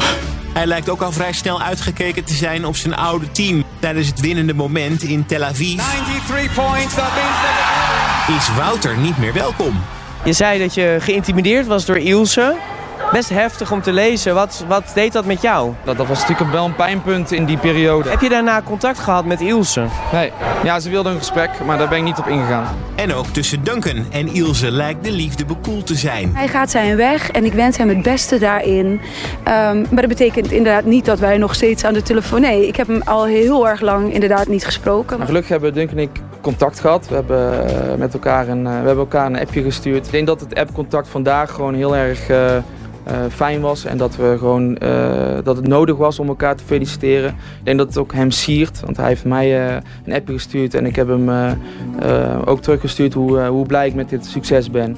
Hij 0.53 0.65
lijkt 0.65 0.89
ook 0.89 1.01
al 1.01 1.11
vrij 1.11 1.33
snel 1.33 1.61
uitgekeken 1.61 2.23
te 2.23 2.33
zijn 2.33 2.65
op 2.65 2.75
zijn 2.75 2.95
oude 2.95 3.31
team. 3.31 3.63
Tijdens 3.79 4.07
het 4.07 4.19
winnende 4.19 4.53
moment 4.53 5.03
in 5.03 5.25
Tel 5.25 5.43
Aviv 5.43 5.79
93 5.79 6.53
points, 6.53 6.93
that 6.93 7.11
means 7.15 7.37
that... 8.27 8.35
is 8.37 8.55
Wouter 8.55 8.97
niet 8.97 9.17
meer 9.17 9.33
welkom. 9.33 9.81
Je 10.23 10.33
zei 10.33 10.59
dat 10.59 10.73
je 10.73 10.97
geïntimideerd 10.99 11.67
was 11.67 11.85
door 11.85 11.97
Ilse. 11.97 12.55
Best 13.11 13.29
heftig 13.29 13.71
om 13.71 13.81
te 13.81 13.93
lezen. 13.93 14.33
Wat, 14.33 14.65
wat 14.67 14.91
deed 14.93 15.13
dat 15.13 15.25
met 15.25 15.41
jou? 15.41 15.73
Dat, 15.83 15.97
dat 15.97 16.07
was 16.07 16.19
natuurlijk 16.21 16.51
wel 16.51 16.65
een 16.65 16.75
pijnpunt 16.75 17.31
in 17.31 17.45
die 17.45 17.57
periode. 17.57 18.09
Heb 18.09 18.21
je 18.21 18.29
daarna 18.29 18.61
contact 18.61 18.99
gehad 18.99 19.25
met 19.25 19.41
Ilse? 19.41 19.85
Nee, 20.11 20.31
ja, 20.63 20.79
ze 20.79 20.89
wilde 20.89 21.09
een 21.09 21.17
gesprek, 21.17 21.49
maar 21.65 21.77
daar 21.77 21.87
ben 21.89 21.97
ik 21.97 22.03
niet 22.03 22.17
op 22.17 22.27
ingegaan. 22.27 22.75
En 22.95 23.13
ook 23.13 23.25
tussen 23.25 23.63
Duncan 23.63 24.05
en 24.11 24.33
Ilse 24.33 24.71
lijkt 24.71 25.03
de 25.03 25.11
liefde 25.11 25.45
bekoeld 25.45 25.87
te 25.87 25.95
zijn. 25.95 26.35
Hij 26.35 26.47
gaat 26.47 26.69
zijn 26.69 26.95
weg 26.95 27.31
en 27.31 27.45
ik 27.45 27.53
wens 27.53 27.77
hem 27.77 27.89
het 27.89 28.01
beste 28.01 28.39
daarin. 28.39 29.01
Ehm, 29.43 29.77
maar 29.77 30.01
dat 30.01 30.07
betekent 30.07 30.51
inderdaad 30.51 30.85
niet 30.85 31.05
dat 31.05 31.19
wij 31.19 31.37
nog 31.37 31.55
steeds 31.55 31.83
aan 31.83 31.93
de 31.93 32.01
telefoon... 32.01 32.41
Nee, 32.41 32.67
ik 32.67 32.75
heb 32.75 32.87
hem 32.87 33.01
al 33.05 33.25
heel 33.25 33.67
erg 33.67 33.81
lang 33.81 34.13
inderdaad 34.13 34.47
niet 34.47 34.65
gesproken. 34.65 35.17
Maar 35.17 35.27
gelukkig 35.27 35.51
hebben 35.51 35.73
Dunk 35.73 35.91
en 35.91 35.99
ik 35.99 36.09
contact 36.41 36.79
gehad. 36.79 37.07
We 37.07 37.15
hebben, 37.15 37.67
eh, 37.67 37.95
met 37.97 38.13
elkaar 38.13 38.47
een, 38.47 38.65
eh, 38.65 38.71
we 38.71 38.85
hebben 38.85 38.97
elkaar 38.97 39.25
een 39.25 39.39
appje 39.39 39.63
gestuurd. 39.63 40.05
Ik 40.05 40.11
denk 40.11 40.27
dat 40.27 40.39
het 40.39 40.55
appcontact 40.55 41.07
vandaag 41.07 41.51
gewoon 41.51 41.73
heel 41.73 41.95
erg 41.95 42.29
eh, 42.29 42.57
fijn 43.29 43.61
was. 43.61 43.85
En 43.85 43.97
dat, 43.97 44.15
we 44.15 44.35
gewoon, 44.39 44.77
eh, 44.77 45.37
dat 45.43 45.55
het 45.57 45.67
nodig 45.67 45.97
was 45.97 46.19
om 46.19 46.27
elkaar 46.27 46.55
te 46.55 46.63
feliciteren. 46.63 47.29
Ik 47.29 47.65
denk 47.65 47.77
dat 47.77 47.87
het 47.87 47.97
ook 47.97 48.13
hem 48.13 48.31
siert. 48.31 48.79
Want 48.79 48.97
hij 48.97 49.07
heeft 49.07 49.25
mij 49.25 49.67
eh, 49.69 49.77
een 50.05 50.13
appje 50.13 50.33
gestuurd. 50.33 50.73
En 50.73 50.85
ik 50.85 50.95
heb 50.95 51.07
hem 51.07 51.29
eh, 51.29 51.51
eh, 51.99 52.41
ook 52.45 52.61
teruggestuurd 52.61 53.13
hoe, 53.13 53.39
eh, 53.39 53.47
hoe 53.47 53.65
blij 53.65 53.87
ik 53.87 53.93
met 53.93 54.09
dit 54.09 54.25
succes 54.25 54.71
ben. 54.71 54.97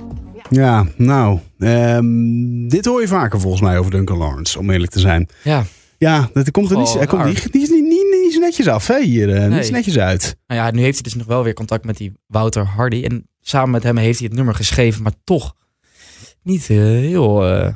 Ja, 0.50 0.86
nou, 0.98 1.40
ehm, 1.60 2.68
dit 2.68 2.86
hoor 2.86 3.02
je 3.02 3.08
vaker 3.08 3.40
volgens 3.40 3.62
mij 3.62 3.78
over 3.78 3.92
Duncan 3.92 4.18
Lawrence, 4.18 4.60
om 4.60 4.70
eerlijk 4.70 4.92
te 4.92 5.00
zijn. 5.00 5.30
Ja, 5.44 5.64
Ja, 5.98 6.30
dat 6.34 6.52
komt 6.52 6.72
er 6.72 6.78
niet, 6.78 6.94
hij 6.94 7.06
komt 7.06 7.22
raar. 7.22 7.30
niet, 7.30 7.54
niet, 7.54 7.70
niet, 7.70 7.82
niet, 7.84 8.22
niet 8.24 8.34
zo 8.34 8.40
netjes 8.40 8.68
af, 8.68 8.88
hè, 8.88 9.02
hier. 9.04 9.34
eh, 9.34 9.40
Nee. 9.40 9.50
Niet 9.50 9.66
zo 9.66 9.72
netjes 9.72 9.98
uit. 10.00 10.36
nou 10.48 10.62
ja, 10.62 10.72
nu 10.72 10.82
heeft 10.82 10.94
hij 10.94 11.04
dus 11.04 11.16
nog 11.16 11.28
wel 11.28 11.44
weer 11.44 11.54
contact 11.54 11.86
met 11.86 11.98
die 11.98 12.12
Wouter 12.28 12.66
Hardy. 12.66 13.04
En 13.04 13.28
samen 13.42 13.72
met 13.72 13.84
hem 13.84 13.98
heeft 13.98 14.18
hij 14.20 14.28
het 14.28 14.38
nummer 14.38 14.56
geschreven. 14.56 15.04
Maar 15.04 15.14
toch 15.24 15.54
niet 16.44 16.70
eh, 16.70 16.78
heel 16.78 17.48
eh, 17.52 17.68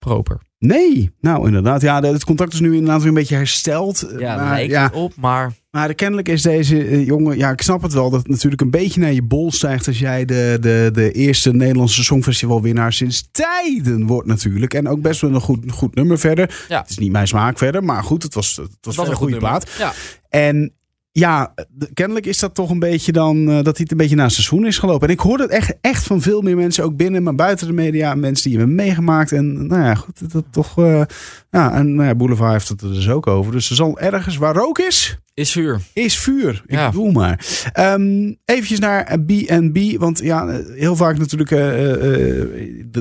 proper. 0.00 0.40
Nee, 0.58 1.10
nou 1.20 1.46
inderdaad. 1.46 1.82
Ja, 1.82 2.00
het 2.02 2.24
contact 2.24 2.52
is 2.52 2.60
nu 2.60 2.72
inderdaad 2.72 2.98
weer 2.98 3.08
een 3.08 3.14
beetje 3.14 3.34
hersteld. 3.34 4.06
Ja, 4.18 4.36
maar, 4.36 4.54
lijkt 4.54 4.72
ja, 4.72 4.82
het 4.82 4.92
op, 4.92 5.12
maar... 5.16 5.52
maar 5.70 5.94
kennelijk 5.94 6.28
is 6.28 6.42
deze 6.42 6.84
eh, 6.84 7.06
jongen... 7.06 7.38
Ja, 7.38 7.50
ik 7.50 7.62
snap 7.62 7.82
het 7.82 7.92
wel 7.92 8.10
dat 8.10 8.20
het 8.20 8.28
natuurlijk 8.28 8.62
een 8.62 8.70
beetje 8.70 9.00
naar 9.00 9.12
je 9.12 9.22
bol 9.22 9.52
stijgt... 9.52 9.86
als 9.86 9.98
jij 9.98 10.24
de, 10.24 10.58
de, 10.60 10.90
de 10.92 11.12
eerste 11.12 11.52
Nederlandse 11.52 12.04
Songfestivalwinnaar 12.04 12.92
sinds 12.92 13.28
tijden 13.32 14.06
wordt 14.06 14.28
natuurlijk. 14.28 14.74
En 14.74 14.88
ook 14.88 15.00
best 15.00 15.20
wel 15.20 15.34
een 15.34 15.40
goed, 15.40 15.72
goed 15.72 15.94
nummer 15.94 16.18
verder. 16.18 16.64
Ja. 16.68 16.80
Het 16.80 16.90
is 16.90 16.98
niet 16.98 17.12
mijn 17.12 17.28
smaak 17.28 17.58
verder, 17.58 17.84
maar 17.84 18.04
goed, 18.04 18.22
het 18.22 18.34
was, 18.34 18.56
het 18.56 18.76
was, 18.80 18.96
wel 18.96 19.10
een 19.10 19.14
goede 19.14 19.36
plaat. 19.36 19.70
Ja. 19.78 19.92
En 20.28 20.72
ja, 21.12 21.54
kennelijk 21.94 22.26
is 22.26 22.38
dat 22.38 22.54
toch 22.54 22.70
een 22.70 22.78
beetje 22.78 23.12
dan 23.12 23.48
eh, 23.48 23.54
dat 23.54 23.64
hij 23.64 23.74
het 23.76 23.90
een 23.90 23.96
beetje 23.96 24.20
het 24.20 24.32
seizoen 24.32 24.66
is 24.66 24.78
gelopen. 24.78 25.08
En 25.08 25.14
ik 25.14 25.20
hoor 25.20 25.38
het 25.38 25.50
echt, 25.50 25.74
echt 25.80 26.06
van 26.06 26.20
veel 26.20 26.40
meer 26.40 26.56
mensen, 26.56 26.84
ook 26.84 26.96
binnen, 26.96 27.22
maar 27.22 27.34
buiten 27.34 27.66
de 27.66 27.72
media, 27.72 28.14
mensen 28.14 28.50
die 28.50 28.58
hebben 28.58 28.76
meegemaakt. 28.76 29.32
En 29.32 29.66
nou 29.66 29.82
ja, 29.82 29.94
goed, 29.94 30.32
dat, 30.32 30.44
toch. 30.50 30.78
eh, 30.78 31.02
ja, 31.50 31.72
en 31.72 31.94
nou 31.94 32.08
ja, 32.08 32.14
Boulevard 32.14 32.52
heeft 32.52 32.68
het 32.68 32.80
er 32.80 32.92
dus 32.92 33.08
ook 33.08 33.26
over. 33.26 33.52
Dus 33.52 33.70
er 33.70 33.76
zal 33.76 33.98
ergens 33.98 34.36
waar 34.36 34.54
rook 34.54 34.78
is, 34.78 35.18
Is 35.34 35.52
vuur. 35.52 35.80
is 35.92 36.18
vuur. 36.18 36.62
Ik 36.66 36.74
Ja. 36.74 36.90
bedoel 36.90 37.10
maar. 37.10 37.46
Ehm 37.72 38.32
eventjes 38.44 38.78
naar 38.78 39.18
B&B. 39.26 39.78
Want 39.98 40.18
ja, 40.18 40.48
eh, 40.48 40.58
heel 40.78 40.96
vaak 40.96 41.18
natuurlijk... 41.18 41.50
eh, 41.50 42.40
eh, 42.40 42.48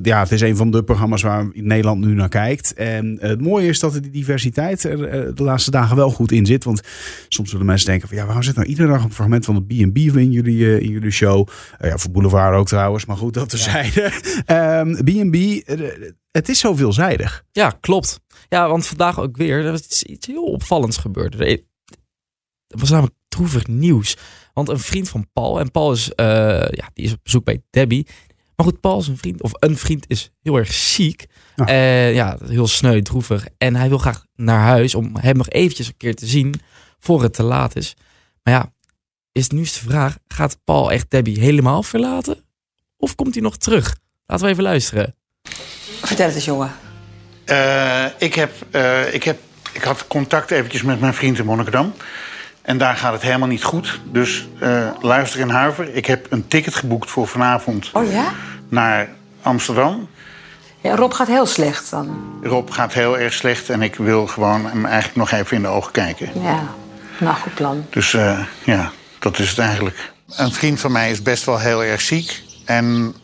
ja, 0.02 0.20
het 0.20 0.32
is 0.32 0.42
een 0.42 0.56
van 0.56 0.72
de 0.72 0.84
programma's 0.84 1.22
waar 1.22 1.50
Nederland 1.54 2.06
nu 2.06 2.14
naar 2.14 2.30
kijkt. 2.30 2.74
En 2.74 3.18
het 3.22 3.42
mooie 3.42 3.68
is 3.68 3.80
dat 3.80 3.94
die 3.94 4.10
diversiteit 4.12 4.84
er 4.84 5.36
de 5.36 5.44
laatste 5.44 5.72
dagen 5.72 5.96
wel 5.96 6.10
goed 6.10 6.32
in 6.32 6.46
zit. 6.46 6.64
Want 6.64 6.82
soms 7.28 7.50
zullen 7.50 7.66
mensen 7.66 7.88
denken 7.88 8.08
van... 8.08 8.18
Ja, 8.18 8.24
waarom 8.26 8.44
zit 8.44 8.56
nou 8.56 8.68
iedere 8.68 8.88
dag 8.92 9.04
een 9.04 9.14
fragment 9.14 9.46
van 9.46 9.56
de 9.56 9.62
B&B 9.62 9.98
in 9.98 10.32
jullie, 10.32 10.80
in 10.82 10.90
jullie 10.92 11.12
show? 11.12 11.48
Ja, 11.80 11.98
voor 11.98 12.12
Boulevard 12.12 12.56
ook 12.56 12.68
trouwens. 12.68 13.06
Maar 13.06 13.18
goed, 13.18 13.34
dat 13.34 13.50
terzijde. 13.50 14.12
Ehm 14.46 14.94
B&B, 14.94 15.36
eh, 15.36 15.80
het 16.32 16.50
is 16.50 16.60
zo 16.60 16.74
veelzijdig. 16.76 17.44
Ja, 17.52 17.78
klopt. 17.80 18.20
Ja, 18.50 18.68
want 18.70 18.86
vandaag 18.88 19.20
ook 19.20 19.38
weer. 19.38 19.66
Er 19.66 19.74
is 19.74 20.04
iets 20.04 20.28
heel 20.28 20.44
opvallends 20.46 20.98
gebeurd. 20.98 21.36
Er 22.70 22.80
was 22.80 22.90
namelijk 22.90 23.16
droevig 23.28 23.68
nieuws. 23.68 24.18
Want 24.54 24.70
een 24.70 24.80
vriend 24.80 25.10
van 25.10 25.28
Paul, 25.34 25.60
en 25.60 25.72
Paul 25.72 25.92
is, 25.92 26.14
eh, 26.14 26.26
ja, 26.70 26.90
die 26.94 27.06
is 27.06 27.12
op 27.12 27.24
bezoek 27.24 27.44
bij 27.44 27.62
Debbie. 27.70 28.08
Maar 28.56 28.66
goed, 28.66 28.80
Paul 28.80 29.00
is 29.00 29.08
een 29.08 29.18
vriend, 29.18 29.42
of 29.42 29.52
een 29.54 29.78
vriend 29.78 30.06
is 30.08 30.32
heel 30.42 30.56
erg 30.56 30.74
ziek. 30.74 31.26
Ja. 31.56 31.66
Eh, 31.66 32.14
ja, 32.14 32.38
heel 32.46 32.68
sneu, 32.68 33.02
droevig. 33.02 33.48
En 33.58 33.76
hij 33.76 33.90
wil 33.90 33.98
graag 33.98 34.26
naar 34.36 34.60
huis 34.60 34.96
om 34.96 35.16
hem 35.20 35.38
nog 35.38 35.50
eventjes 35.50 35.88
een 35.88 35.98
keer 35.98 36.16
te 36.16 36.26
zien 36.26 36.62
voor 37.00 37.22
het 37.24 37.34
te 37.34 37.44
laat 37.44 37.76
is. 37.76 37.96
Maar 38.44 38.54
ja, 38.54 38.72
is 39.32 39.48
nu 39.48 39.64
de 39.64 39.70
vraag, 39.70 40.18
gaat 40.28 40.58
Paul 40.64 40.92
echt 40.92 41.12
Debbie 41.12 41.40
helemaal 41.40 41.84
verlaten? 41.84 42.44
Of 42.98 43.16
komt 43.16 43.34
hij 43.34 43.44
nog 43.44 43.58
terug? 43.58 43.96
Laten 44.26 44.46
we 44.46 44.52
even 44.52 44.64
luisteren. 44.64 45.16
Vertel 46.02 46.26
het 46.26 46.36
eens, 46.36 46.46
jongen. 46.46 46.72
Eh, 47.46 48.06
ik, 48.18 48.34
heb, 48.36 48.52
eh, 48.72 49.14
ik, 49.14 49.24
heb, 49.24 49.40
ik 49.74 49.84
had 49.84 50.08
contact 50.08 50.52
eventjes 50.52 50.82
met 50.82 51.00
mijn 51.00 51.14
vriend 51.14 51.38
in 51.38 51.46
Monnikendam. 51.46 51.94
En 52.70 52.78
daar 52.78 52.96
gaat 52.96 53.14
het 53.14 53.22
helemaal 53.22 53.48
niet 53.48 53.64
goed. 53.64 54.00
Dus 54.04 54.48
eh, 54.60 54.88
luister 55.02 55.42
en 55.42 55.50
huiver. 55.50 55.96
Ik 55.96 56.06
heb 56.06 56.28
een 56.30 56.48
ticket 56.48 56.76
geboekt 56.76 57.10
voor 57.10 57.28
vanavond 57.28 57.90
Oh 57.94 58.12
ja? 58.12 58.32
naar 58.68 59.10
Amsterdam. 59.42 60.10
Ja, 60.82 60.96
Rob 60.96 61.14
gaat 61.14 61.28
heel 61.28 61.46
slecht 61.46 61.90
dan. 61.90 62.38
Rob 62.44 62.72
gaat 62.72 62.94
heel 62.94 63.20
erg 63.20 63.34
slecht 63.34 63.70
en 63.70 63.82
ik 63.82 63.96
wil 63.96 64.28
gewoon 64.28 64.66
hem 64.66 64.86
eigenlijk 64.86 65.16
nog 65.16 65.32
even 65.32 65.56
in 65.56 65.62
de 65.62 65.68
ogen 65.68 65.92
kijken. 65.92 66.30
Ja, 66.42 66.64
nou 67.20 67.36
goed 67.36 67.54
plan. 67.54 67.86
Dus 67.90 68.14
eh, 68.14 68.40
ja, 68.64 68.92
dat 69.20 69.40
is 69.40 69.50
het 69.50 69.60
eigenlijk. 69.60 70.12
Een 70.36 70.52
vriend 70.52 70.80
van 70.80 70.92
mij 70.92 71.12
is 71.12 71.22
best 71.22 71.46
wel 71.46 71.60
heel 71.60 71.84
erg 71.84 72.02
ziek. 72.02 72.44
En 72.66 73.16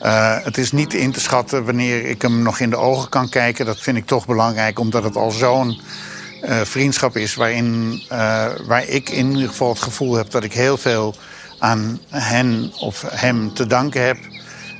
eh, 0.00 0.36
het 0.42 0.58
is 0.58 0.72
niet 0.72 0.94
in 0.94 1.12
te 1.12 1.20
schatten 1.20 1.64
wanneer 1.64 2.04
ik 2.04 2.22
hem 2.22 2.42
nog 2.42 2.58
in 2.60 2.70
de 2.70 2.76
ogen 2.76 3.08
kan 3.08 3.28
kijken. 3.28 3.66
Dat 3.66 3.80
vind 3.80 3.96
ik 3.96 4.06
toch 4.06 4.26
belangrijk, 4.26 4.78
omdat 4.78 5.02
het 5.02 5.16
al 5.16 5.30
zo'n 5.30 5.80
eh, 6.42 6.60
vriendschap 6.60 7.16
is... 7.16 7.34
Waarin, 7.34 8.02
eh, 8.08 8.46
waar 8.66 8.88
ik 8.88 9.08
in 9.08 9.32
ieder 9.32 9.48
geval 9.48 9.68
het 9.68 9.82
gevoel 9.82 10.14
heb 10.14 10.30
dat 10.30 10.44
ik 10.44 10.52
heel 10.52 10.76
veel 10.76 11.14
aan 11.58 12.00
hen 12.10 12.72
of 12.80 13.04
hem 13.08 13.54
te 13.54 13.66
danken 13.66 14.06
heb. 14.06 14.16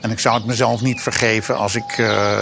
En 0.01 0.11
ik 0.11 0.19
zou 0.19 0.35
het 0.37 0.45
mezelf 0.45 0.81
niet 0.81 1.01
vergeven 1.01 1.57
als 1.57 1.75
ik 1.75 1.99
eh, 1.99 2.39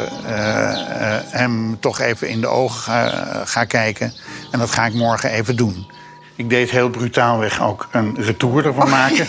hem 1.31 1.81
toch 1.81 2.01
even 2.01 2.29
in 2.29 2.41
de 2.41 2.47
ogen 2.47 2.81
ga, 2.81 3.45
ga 3.45 3.65
kijken. 3.65 4.13
En 4.51 4.59
dat 4.59 4.71
ga 4.71 4.87
ik 4.87 4.95
morgen 4.95 5.31
even 5.31 5.57
doen. 5.57 5.91
Ik 6.37 6.51
deed 6.51 6.71
heel 6.71 6.91
brutaalweg 6.91 7.63
ook 7.63 7.89
een 7.93 8.17
retour 8.19 8.67
ervan 8.67 8.89
maken. 8.91 9.29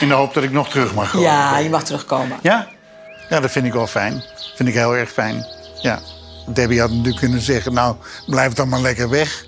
In 0.00 0.08
de 0.08 0.14
hoop 0.14 0.34
dat 0.34 0.42
ik 0.42 0.52
nog 0.52 0.68
terug 0.68 0.94
mag 0.94 1.10
komen. 1.10 1.28
Ja, 1.28 1.58
je 1.58 1.70
mag 1.70 1.84
terugkomen. 1.84 2.38
Ja? 2.42 2.68
Ja, 3.28 3.40
dat 3.40 3.50
vind 3.50 3.66
ik 3.66 3.72
wel 3.72 3.86
fijn. 3.86 4.22
Vind 4.54 4.68
ik 4.68 4.74
heel 4.74 4.96
erg 4.96 5.10
fijn. 5.10 5.46
Ja. 5.82 6.00
Debbie 6.54 6.80
had 6.80 6.90
natuurlijk 6.90 7.18
kunnen 7.18 7.40
zeggen, 7.40 7.72
nou, 7.72 7.96
blijf 8.26 8.52
dan 8.52 8.68
maar 8.68 8.80
lekker 8.80 9.08
weg. 9.08 9.46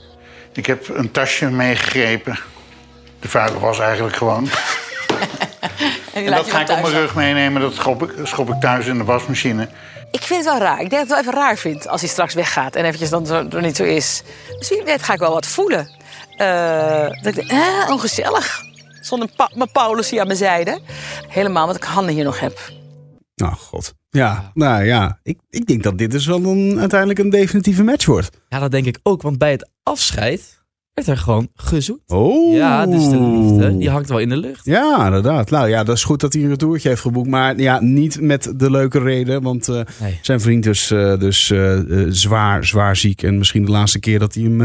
Ik 0.53 0.67
heb 0.67 0.89
een 0.89 1.11
tasje 1.11 1.51
meegegrepen. 1.51 2.39
De 3.21 3.29
vuile 3.29 3.59
was 3.59 3.79
eigenlijk 3.79 4.17
gewoon. 4.17 4.49
En, 6.13 6.25
En 6.25 6.31
dat 6.31 6.51
ga 6.51 6.61
ik 6.61 6.71
op 6.71 6.83
mijn 6.83 6.95
rug 6.95 7.15
meenemen. 7.15 7.61
Dat 7.61 7.75
schop 7.75 8.03
ik, 8.03 8.27
schop 8.27 8.49
ik 8.49 8.61
thuis 8.61 8.87
in 8.87 8.99
de 8.99 9.05
wasmachine. 9.05 9.69
Ik 10.11 10.23
vind 10.23 10.45
het 10.45 10.53
wel 10.53 10.63
raar. 10.63 10.81
Ik 10.81 10.91
denk 10.91 11.09
dat 11.09 11.19
ik 11.19 11.25
het 11.25 11.25
wel 11.25 11.35
even 11.35 11.49
raar 11.49 11.57
vind 11.57 11.89
als 11.89 12.01
hij 12.01 12.11
straks 12.11 12.35
weggaat 12.35 12.77
en 12.77 12.85
eventjes 12.85 13.11
dan 13.11 13.27
zo, 13.27 13.47
er 13.51 13.61
niet 13.61 13.77
zo 13.77 13.85
is. 13.85 14.23
Dus 14.59 14.69
wie 14.69 14.83
weet 14.85 15.03
ga 15.03 15.13
ik 15.13 15.19
wel 15.19 15.33
wat 15.33 15.47
voelen. 15.47 15.91
Eh, 16.37 17.09
dat 17.23 17.27
ik 17.27 17.35
denk, 17.35 17.51
eh, 17.51 17.91
ongezellig. 17.91 18.61
Zonder 19.01 19.29
pa 19.37 19.51
mijn 19.55 19.73
Paulus 19.73 20.11
hier 20.11 20.21
aan 20.21 20.27
mijn 20.27 20.39
zijde. 20.39 20.81
Helemaal 21.29 21.63
omdat 21.63 21.77
ik 21.83 21.89
handen 21.89 22.15
hier 22.15 22.25
nog 22.25 22.41
heb. 22.41 22.59
Oh 23.43 23.55
god. 23.55 23.95
Ja, 24.11 24.51
nou 24.55 24.85
ja. 24.85 25.19
Ik, 25.23 25.39
ik 25.51 25.67
denk 25.67 25.83
dat 25.83 25.99
dit 25.99 26.11
dus 26.11 26.27
wel 26.27 26.45
een, 26.45 26.79
uiteindelijk 26.79 27.19
een 27.19 27.31
definitieve 27.31 27.83
match 27.83 28.07
wordt. 28.07 28.31
Ja, 28.49 28.59
dat 28.59 28.71
denk 28.71 28.87
ik 28.87 28.99
ook. 29.03 29.23
Want 29.23 29.39
bij 29.39 29.51
het 29.51 29.71
afscheid 29.83 30.62
werd 30.95 31.09
er 31.09 31.17
gewoon 31.17 31.49
gezoet. 31.55 32.01
Oh. 32.07 32.55
Ja, 32.55 32.87
dus 32.87 33.09
de 33.09 33.21
liefde, 33.21 33.77
die 33.79 33.91
hangt 33.91 34.09
wel 34.09 34.19
in 34.19 34.29
de 34.29 34.37
lucht. 34.37 34.65
Ja, 34.65 35.05
inderdaad. 35.07 35.51
Nou 35.51 35.69
ja, 35.69 35.85
dat 35.85 35.97
is 35.97 36.05
goed 36.05 36.21
dat 36.21 36.33
hij 36.33 36.43
een 36.43 36.49
retourtje 36.49 36.89
heeft 36.89 37.01
geboekt. 37.01 37.29
Maar 37.29 37.59
ja, 37.61 37.81
niet 37.81 38.21
met 38.21 38.53
de 38.57 38.71
leuke 38.71 38.99
reden. 38.99 39.43
Want 39.43 39.69
eh, 39.69 39.81
Nee. 40.01 40.19
zijn 40.23 40.41
vriend 40.41 40.67
is 40.67 40.91
eh, 40.91 41.19
dus 41.19 41.51
eh, 41.51 41.79
zwaar, 42.09 42.65
zwaar 42.65 42.97
ziek. 42.97 43.23
En 43.23 43.39
misschien 43.39 43.65
de 43.65 43.71
laatste 43.71 43.99
keer 43.99 44.19
dat 44.19 44.35
hij 44.35 44.43
hem, 44.43 44.59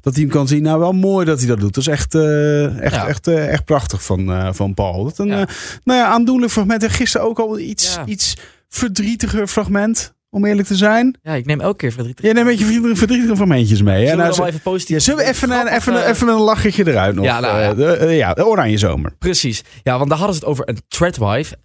dat 0.00 0.14
hij 0.14 0.22
hem 0.22 0.28
kan 0.32 0.48
zien. 0.48 0.62
Nou, 0.62 0.78
wel 0.78 0.92
mooi 0.92 1.26
dat 1.26 1.38
hij 1.38 1.48
dat 1.48 1.60
doet. 1.60 1.74
Dat 1.74 1.82
is 1.86 1.92
echt, 1.92 2.14
eh, 2.14 2.80
echt, 2.80 2.94
Ja. 2.94 3.06
echt, 3.06 3.26
echt 3.26 3.64
prachtig 3.64 4.02
van, 4.04 4.32
eh, 4.32 4.48
van 4.52 4.74
Paul. 4.74 5.04
Dat 5.04 5.18
een 5.18 5.26
Ja. 5.26 5.46
nou 5.84 5.98
ja, 6.00 6.06
aandoenlijk 6.06 6.52
fragment. 6.52 6.82
En 6.82 6.90
gisteren 6.90 7.26
ook 7.26 7.38
al 7.38 7.58
iets, 7.58 7.94
Ja. 7.94 8.06
iets 8.06 8.36
verdrietiger 8.68 9.46
fragment. 9.46 10.14
Om 10.36 10.44
eerlijk 10.44 10.68
te 10.68 10.74
zijn. 10.76 11.16
Ja, 11.22 11.32
ik 11.32 11.46
neem 11.46 11.60
elke 11.60 11.76
keer 11.76 11.92
verdriet. 11.92 12.18
Jij 12.22 12.32
neemt 12.32 12.46
een 12.46 12.50
beetje 12.52 12.64
verdrietige, 12.64 12.96
verdrietige 12.98 13.36
fragmentjes 13.36 13.82
mee. 13.82 14.06
Zullen 14.06 14.16
we 14.16 14.22
Nou, 14.22 14.36
wel 14.36 14.46
even 14.46 14.60
positief... 14.60 14.96
ja, 14.96 15.02
zullen 15.02 15.24
we 15.24 15.30
even 15.30 15.50
een, 15.50 15.66
even, 15.66 15.94
een- 15.94 16.02
eh, 16.02 16.08
even 16.08 16.28
een 16.28 16.38
lachje 16.40 16.86
eruit 16.86 17.14
nog? 17.14 17.24
Ja, 17.24 17.40
nou 17.40 17.60
ja. 17.60 17.70
Eh, 17.70 17.76
de, 17.76 17.86
eh, 17.96 18.16
ja, 18.16 18.34
de 18.34 18.46
oranje 18.46 18.78
zomer. 18.78 19.12
Precies. 19.18 19.62
Ja, 19.82 19.96
want 19.98 20.08
daar 20.08 20.18
hadden 20.18 20.36
ze 20.36 20.40
het 20.42 20.50
over 20.50 20.68
een 20.68 20.78
threadwife. 20.88 21.56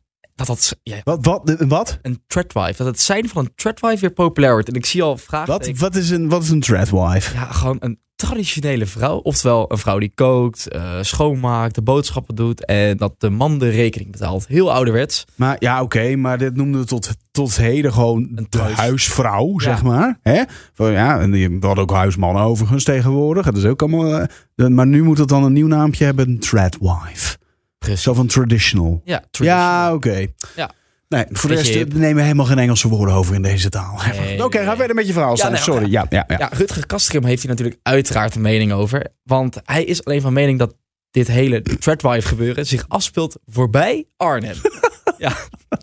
Dat 0.45 0.57
dat... 0.57 0.75
Ja, 0.83 0.97
Wat? 1.03 1.25
wat, 1.25 1.55
wat? 1.67 1.99
een 2.01 2.23
threadwife. 2.27 2.77
Dat 2.77 2.87
het 2.87 2.99
zijn 2.99 3.29
van 3.29 3.43
een 3.45 3.51
threadwife 3.55 3.99
weer 3.99 4.11
populair 4.11 4.53
wordt. 4.53 4.67
En 4.67 4.73
ik 4.75 4.85
zie 4.85 5.03
al 5.03 5.17
vragen. 5.17 5.47
Wat, 5.53 5.71
wat, 5.77 5.95
is 5.95 6.09
een, 6.09 6.29
wat 6.29 6.43
is 6.43 6.49
een 6.49 6.59
threadwife? 6.61 7.33
Ja, 7.33 7.43
gewoon 7.51 7.77
een 7.79 7.99
traditionele 8.15 8.85
vrouw. 8.85 9.17
Oftewel 9.17 9.71
een 9.71 9.77
vrouw 9.77 9.99
die 9.99 10.11
kookt, 10.15 10.67
eh, 10.69 10.97
schoonmaakt, 11.01 11.75
de 11.75 11.81
boodschappen 11.81 12.35
doet. 12.35 12.65
En 12.65 12.97
dat 12.97 13.13
de 13.17 13.29
man 13.29 13.57
de 13.59 13.69
rekening 13.69 14.11
betaalt. 14.11 14.47
Heel 14.47 14.71
ouderwets. 14.73 15.25
Maar 15.35 15.55
ja, 15.59 15.81
oké, 15.81 16.15
maar 16.15 16.37
dit 16.37 16.55
noemden 16.55 16.81
we 16.81 16.87
tot, 16.87 17.09
tot 17.31 17.57
heden 17.57 17.93
gewoon 17.93 18.31
Een 18.35 18.47
de 18.49 18.57
huisvrouw, 18.59 19.47
Ja. 19.51 19.59
zeg 19.63 19.83
maar. 19.83 20.19
Hè? 20.21 20.41
Ja, 20.75 21.19
en 21.19 21.31
die- 21.31 21.57
hadden 21.59 21.77
ook 21.83 21.91
huismannen 21.91 22.43
overigens 22.43 22.83
tegenwoordig. 22.83 23.45
Dat 23.45 23.57
is 23.57 23.65
ook 23.65 23.81
allemaal. 23.81 24.19
eh, 24.55 24.67
maar 24.67 24.87
nu 24.87 25.03
moet 25.03 25.17
het 25.17 25.27
dan 25.27 25.43
een 25.43 25.53
nieuw 25.53 25.67
naampje 25.67 26.05
hebben: 26.05 26.29
een 26.29 26.39
threadwife. 26.39 27.37
Precies. 27.85 28.01
Zo 28.01 28.13
van 28.13 28.27
traditional. 28.27 29.01
Ja, 29.03 29.23
traditional. 29.31 29.57
Ja, 29.67 29.93
oké. 29.93 30.25
Ja. 30.55 30.71
Nee, 31.07 31.25
voor 31.29 31.49
de 31.49 31.55
rest 31.55 31.73
hip. 31.73 31.93
eh, 31.93 31.99
nemen 31.99 32.15
we 32.15 32.21
helemaal 32.21 32.45
geen 32.45 32.57
Engelse 32.59 32.87
woorden 32.87 33.15
over 33.15 33.35
in 33.35 33.41
deze 33.41 33.69
taal. 33.69 33.99
Nee, 34.19 34.43
oké, 34.45 34.63
ga 34.63 34.75
verder 34.75 34.95
met 34.95 35.07
je 35.07 35.13
verhaal. 35.13 35.29
Ja, 35.31 35.35
Stijn. 35.35 35.51
nee, 35.51 35.61
Sorry. 35.61 35.91
Ja, 35.91 36.05
ja, 36.09 36.23
ja. 36.27 36.35
Ja, 36.37 36.49
Rutger 36.53 36.85
Kastrium 36.85 37.23
heeft 37.25 37.41
hier 37.41 37.49
natuurlijk 37.51 37.79
uiteraard 37.83 38.35
een 38.35 38.41
mening 38.41 38.71
over. 38.71 39.07
Want 39.23 39.57
hij 39.63 39.83
is 39.83 40.05
alleen 40.05 40.21
van 40.21 40.33
mening 40.33 40.59
dat 40.59 40.75
dit 41.11 41.27
hele 41.27 41.61
threadwife 41.61 42.27
gebeuren 42.27 42.65
zich 42.65 42.85
afspeelt 42.87 43.35
voorbij 43.45 44.05
Arnhem. 44.17 44.55
ja, 45.17 45.33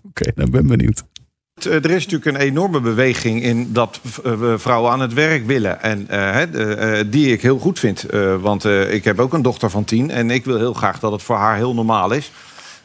Oké, 0.09 0.33
dan 0.35 0.51
ben 0.51 0.61
ik 0.61 0.67
benieuwd. 0.67 1.05
Eh, 1.67 1.85
Er 1.85 1.91
is 1.91 2.07
natuurlijk 2.07 2.37
een 2.37 2.47
enorme 2.47 2.81
beweging 2.81 3.43
in 3.43 3.73
dat 3.73 4.01
eh, 4.25 4.33
we 4.33 4.55
vrouwen 4.59 4.91
aan 4.91 5.01
het 5.01 5.13
werk 5.13 5.47
willen. 5.47 5.83
En 5.83 6.09
eh, 6.09 7.01
die 7.07 7.33
ik 7.33 7.43
heel 7.43 7.59
goed 7.59 7.79
vind. 7.79 8.07
Want 8.41 8.65
ik 8.65 9.05
heb 9.05 9.19
ook 9.19 9.33
een 9.33 9.43
dochter 9.43 9.71
van 9.71 9.85
tien. 9.85 10.11
En 10.11 10.31
ik 10.31 10.45
wil 10.45 10.57
heel 10.57 10.73
graag 10.73 10.99
dat 10.99 11.13
het 11.13 11.23
voor 11.23 11.37
haar 11.37 11.57
heel 11.57 11.75
normaal 11.75 12.11
is. 12.11 12.31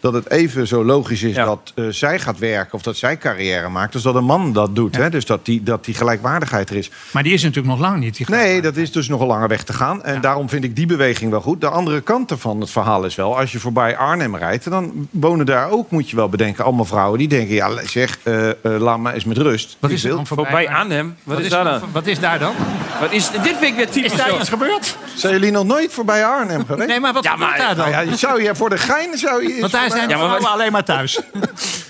Dat 0.03 0.13
het 0.13 0.29
even 0.29 0.67
zo 0.67 0.85
logisch 0.85 1.23
is 1.23 1.35
dat 1.35 1.71
eh, 1.75 1.85
zij 1.89 2.19
gaat 2.19 2.39
werken 2.39 2.73
of 2.73 2.81
dat 2.81 2.97
zij 2.97 3.17
carrière 3.17 3.69
maakt. 3.69 3.93
als 3.93 4.03
dat 4.03 4.15
een 4.15 4.23
man 4.23 4.53
dat 4.53 4.75
doet. 4.75 4.95
Hè? 4.95 5.09
Dus 5.09 5.25
dat 5.25 5.45
die, 5.45 5.63
dat 5.63 5.85
die 5.85 5.93
gelijkwaardigheid 5.93 6.69
er 6.69 6.75
is. 6.75 6.91
Maar 7.11 7.23
die 7.23 7.33
is 7.33 7.43
natuurlijk 7.43 7.67
nog 7.67 7.79
lang 7.79 7.99
niet. 7.99 8.17
Die 8.17 8.29
Nee, 8.29 8.61
dat 8.61 8.75
is 8.75 8.91
dus 8.91 9.07
nog 9.07 9.21
een 9.21 9.27
lange 9.27 9.47
weg 9.47 9.63
te 9.63 9.73
gaan. 9.73 10.03
En 10.03 10.21
daarom 10.21 10.49
vind 10.49 10.63
ik 10.63 10.75
die 10.75 10.85
beweging 10.85 11.31
wel 11.31 11.41
goed. 11.41 11.61
De 11.61 11.69
andere 11.69 12.01
kant 12.01 12.33
van 12.37 12.59
het 12.59 12.69
verhaal 12.69 13.05
is 13.05 13.15
wel... 13.15 13.37
als 13.37 13.51
je 13.51 13.59
voorbij 13.59 13.97
Arnhem 13.97 14.35
rijdt... 14.35 14.69
dan 14.69 15.07
wonen 15.11 15.45
daar 15.45 15.69
ook, 15.69 15.91
moet 15.91 16.09
je 16.09 16.15
wel 16.15 16.29
bedenken... 16.29 16.63
allemaal 16.63 16.85
vrouwen 16.85 17.19
die 17.19 17.27
denken... 17.27 17.55
ja, 17.55 17.85
zeg, 17.85 18.17
eh, 18.23 18.49
eh, 18.49 18.55
laat 18.61 18.99
me 18.99 19.13
eens 19.13 19.25
met 19.25 19.37
rust. 19.37 19.77
Wat 19.79 19.91
is 19.91 20.03
er 20.03 20.09
dan 20.09 20.27
voorbij? 20.27 20.45
Voorbij 20.45 20.69
Arnhem? 20.69 21.15
Wat, 21.23 21.39
is 21.39 21.49
daar 21.49 21.63
dan? 21.63 21.81
Wat 21.91 22.07
is 22.07 22.19
daar 22.19 22.39
dan? 22.39 22.53
Wat 22.99 23.11
is, 23.11 23.31
dit 23.31 23.41
vind 23.41 23.63
ik 23.63 23.75
weer 23.75 23.89
typisch. 23.89 24.11
Is 24.11 24.17
daar 24.17 24.29
zo. 24.29 24.39
iets 24.39 24.49
gebeurd? 24.49 24.97
Zijn 25.15 25.33
jullie 25.33 25.51
nog 25.51 25.65
nooit 25.65 25.93
voorbij 25.93 26.25
Arnhem 26.25 26.65
geweest? 26.65 26.87
Nee, 26.87 26.99
maar 26.99 27.13
wat 27.13 27.23
Ja, 27.23 27.35
maar- 27.35 27.57
daar 27.57 27.75
dan? 27.75 27.77
Nou 27.77 27.91
ja, 27.91 27.99
je 28.11 28.17
zou 28.17 28.43
je 28.43 28.55
voor 28.55 28.69
de 28.69 28.77
gein 28.77 29.17
zou 29.17 29.47
je 29.47 29.59
zijn 29.93 30.09
Ja, 30.09 30.17
maar 30.17 30.47
alleen 30.47 30.71
maar 30.71 30.83
thuis. 30.83 31.19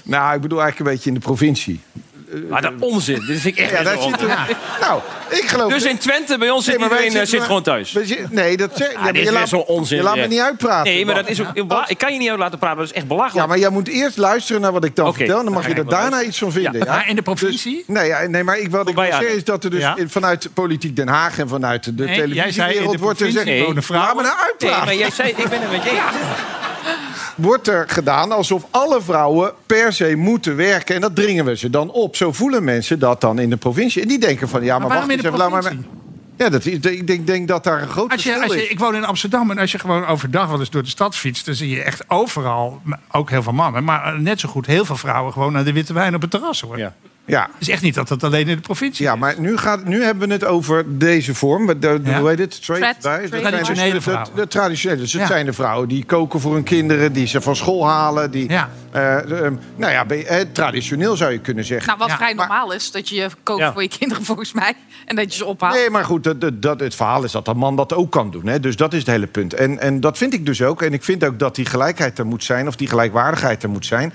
Nou, 0.04 0.36
ik 0.36 0.42
bedoel 0.42 0.62
eigenlijk 0.62 0.90
een 0.90 0.96
beetje 0.96 1.10
in 1.10 1.16
de 1.16 1.26
provincie. 1.26 1.82
Maar 2.50 2.62
dat 2.62 2.74
onzin. 2.80 3.24
Dit 3.28 3.40
vind 3.40 3.58
ik 3.58 3.64
echt 3.64 3.72
Ja, 3.72 3.84
daar 3.84 3.98
onzin. 3.98 4.28
Nou, 4.82 5.02
ik 5.30 5.44
geloof... 5.48 5.72
Dus 5.74 5.84
in 5.84 5.98
Twente, 5.98 6.38
bij 6.38 6.50
ons 6.50 6.66
zit 6.66 6.78
Nee, 6.78 6.90
iedereen 6.90 7.16
eh, 7.16 7.26
zit 7.26 7.42
gewoon 7.44 7.64
thuis. 7.64 7.98
Nee, 8.30 8.58
dat 8.58 8.72
zeg, 8.76 8.92
ja, 8.92 9.00
maar 9.00 9.14
dit 9.14 9.22
is 9.22 9.28
je 9.28 9.32
weer 9.32 9.40
laat, 9.40 9.50
zo'n 9.50 9.64
onzin, 9.66 9.98
Je 9.98 10.04
laat 10.04 10.16
me 10.16 10.28
niet 10.28 10.40
uitpraten. 10.40 10.94
Nee, 10.94 11.06
maar 11.06 11.16
dat 11.16 11.30
is 11.30 11.42
ook... 11.42 11.48
Ik 11.88 11.98
kan 11.98 12.14
je 12.14 12.20
niet 12.20 12.30
uit 12.30 12.40
laten 12.40 12.60
praten, 12.60 12.78
dat 12.78 12.88
is 12.88 12.94
echt 12.94 13.08
belachelijk. 13.08 13.40
Ja, 13.40 13.46
maar 13.46 13.60
jij 13.60 13.70
moet 13.70 13.88
eerst 13.88 14.18
luisteren 14.18 14.62
naar 14.62 14.72
wat 14.72 14.84
ik 14.84 14.96
dan 14.96 15.14
vertel. 15.14 15.44
Dan 15.44 15.54
mag 15.54 15.68
je 15.68 15.74
er 15.74 15.90
daarna 15.90 16.22
iets 16.22 16.38
van 16.38 16.52
vinden. 16.52 16.86
Ja. 16.86 16.86
Maar 16.86 17.10
in 17.10 17.16
de 17.16 17.22
provincie? 17.22 17.84
Nee, 17.88 18.08
ja, 18.08 18.28
nee, 18.28 18.44
maar 18.44 18.60
ik, 18.60 18.72
wat 18.72 18.90
ik 18.90 18.96
wil 18.96 19.04
zeggen 19.04 19.36
is 19.36 19.44
dat 19.44 19.64
er 19.64 19.70
dus 19.70 19.86
vanuit 20.08 20.50
politiek 20.54 20.96
Den 20.96 21.08
Haag 21.08 21.40
en 21.40 21.48
vanuit 21.48 21.98
de 21.98 22.04
Nee, 22.04 22.20
televisiewereld 22.20 23.00
wordt 23.00 23.20
er 23.20 23.26
gezegd... 23.26 23.90
Laat 23.90 24.16
me 24.16 24.22
nou 24.22 24.36
Nee, 24.36 24.46
uitpraten. 24.46 24.86
maar 24.86 24.96
jij 24.96 25.12
zei... 25.12 25.30
Ik 25.30 25.50
ben 25.50 25.62
het 25.62 25.72
met 25.72 25.84
je 25.84 25.90
eens. 25.90 26.63
Wordt 27.36 27.68
er 27.68 27.90
gedaan 27.90 28.32
alsof 28.32 28.66
alle 28.70 29.02
vrouwen 29.02 29.54
per 29.66 29.94
se 29.94 30.16
moeten 30.16 30.56
werken. 30.56 30.96
En 30.96 31.02
dat 31.02 31.16
dringen 31.16 31.46
we 31.46 31.58
ze 31.58 31.70
dan 31.70 31.92
op. 31.92 32.16
Zo 32.16 32.32
voelen 32.32 32.64
mensen 32.64 33.00
dat 33.00 33.22
dan 33.22 33.40
in 33.40 33.50
de 33.50 33.58
provincie. 33.58 34.02
En 34.02 34.08
die 34.08 34.20
denken 34.20 34.50
van, 34.50 34.64
ja, 34.64 34.80
maar, 34.80 34.88
wacht 34.88 35.10
eens 35.10 35.24
even. 35.24 35.38
Laat 35.38 35.50
maar, 35.50 35.74
ja, 36.38 36.50
dat, 36.50 36.66
ik 36.66 37.08
denk, 37.08 37.28
denk 37.28 37.48
dat 37.48 37.64
daar 37.64 37.82
een 37.82 37.88
groot 37.88 38.12
Als 38.12 38.24
je, 38.24 38.30
verschil 38.30 38.50
als 38.50 38.60
je, 38.60 38.66
is. 38.66 38.72
ik 38.72 38.80
woon 38.80 38.96
in 38.96 39.06
Amsterdam 39.06 39.52
en 39.52 39.58
als 39.58 39.72
je 39.72 39.80
gewoon 39.80 40.06
overdag 40.06 40.48
wel 40.50 40.60
eens 40.60 40.70
door 40.70 40.84
de 40.84 40.90
stad 40.90 41.16
fietst... 41.16 41.46
dan 41.46 41.56
zie 41.56 41.70
je 41.70 41.82
echt 41.82 42.10
overal, 42.10 42.82
ook 43.12 43.30
heel 43.30 43.44
veel 43.44 43.54
mannen... 43.54 43.84
maar 43.84 44.22
net 44.22 44.40
zo 44.40 44.50
goed 44.50 44.66
heel 44.66 44.86
veel 44.86 44.96
vrouwen 44.96 45.34
gewoon 45.34 45.54
naar 45.54 45.64
de 45.64 45.74
witte 45.74 45.94
wijn 45.94 46.16
op 46.16 46.22
het 46.22 46.32
terras. 46.32 46.62
Hoor. 46.62 46.78
Ja. 46.78 46.94
Ja. 47.26 47.42
Het 47.52 47.62
is 47.62 47.70
echt 47.70 47.82
niet 47.82 47.96
dat 47.96 48.10
het 48.10 48.24
alleen 48.24 48.48
in 48.48 48.56
de 48.56 48.62
provincie 48.62 49.06
Ja, 49.06 49.16
maar 49.16 49.36
nu, 49.38 49.58
gaat, 49.58 49.86
nu 49.86 50.04
hebben 50.04 50.28
we 50.28 50.34
het 50.34 50.46
over 50.46 50.98
deze 50.98 51.36
vorm. 51.36 51.66
De, 51.68 51.80
de, 51.80 52.00
Ja. 52.04 52.20
Hoe 52.20 52.30
heet 52.30 52.40
het? 52.40 52.66
Trade? 52.66 52.80
Dat 53.02 53.20
dus 53.22 53.30
Traditionele 53.42 53.94
de- 53.94 54.02
vrouwen. 54.02 54.30
De, 54.36 54.42
de 54.42 54.48
traditionele. 54.48 55.02
Dus 55.02 55.12
het 55.14 55.22
Ja. 55.22 55.28
zijn 55.28 55.46
de 55.46 55.54
vrouwen 55.54 55.88
die 55.88 56.04
koken 56.06 56.40
voor 56.40 56.54
hun 56.54 56.64
kinderen, 56.64 57.14
die 57.14 57.28
ze 57.28 57.42
van 57.42 57.56
school 57.56 57.88
halen. 57.88 58.32
Die, 58.32 58.50
Ja. 58.50 58.70
eh, 58.92 59.16
ehm, 59.46 59.56
nou 59.76 59.92
ja, 59.92 60.06
eh, 60.08 60.46
traditioneel 60.52 61.16
zou 61.16 61.32
je 61.32 61.40
kunnen 61.40 61.66
zeggen. 61.66 61.88
Nou, 61.88 62.00
wat 62.00 62.08
Ja, 62.10 62.16
vrij 62.16 62.36
maar- 62.36 62.48
normaal 62.48 62.74
is, 62.74 62.92
dat 62.92 63.10
je 63.10 63.30
kookt 63.44 63.60
Ja. 63.60 63.74
voor 63.74 63.82
je 63.82 63.90
kinderen 64.00 64.24
volgens 64.26 64.54
mij. 64.54 64.74
En 65.06 65.16
dat 65.16 65.32
je 65.32 65.38
ze 65.38 65.46
ophaalt. 65.46 65.74
Nee, 65.76 65.90
maar 65.90 66.06
goed, 66.06 66.24
dat, 66.24 66.42
dat, 66.42 66.62
dat, 66.62 66.80
het 66.80 66.96
verhaal 66.96 67.24
is 67.24 67.32
dat 67.32 67.48
een 67.48 67.58
man 67.58 67.76
dat 67.76 67.94
ook 67.94 68.12
kan 68.12 68.32
doen. 68.32 68.46
Hè? 68.48 68.60
Dus 68.60 68.76
dat 68.76 68.94
is 68.94 69.00
het 69.00 69.08
hele 69.08 69.28
punt. 69.28 69.54
En, 69.54 69.80
en 69.80 70.00
dat 70.00 70.18
vind 70.18 70.34
ik 70.34 70.46
dus 70.46 70.62
ook. 70.62 70.82
En 70.82 70.94
ik 70.94 71.04
vind 71.04 71.24
ook 71.26 71.40
dat 71.40 71.56
die 71.56 71.66
gelijkheid 71.66 72.20
er 72.20 72.26
moet 72.26 72.44
zijn, 72.44 72.68
of 72.68 72.76
die 72.76 72.88
gelijkwaardigheid 72.88 73.64
er 73.64 73.70
moet 73.70 73.86
zijn. 73.86 74.14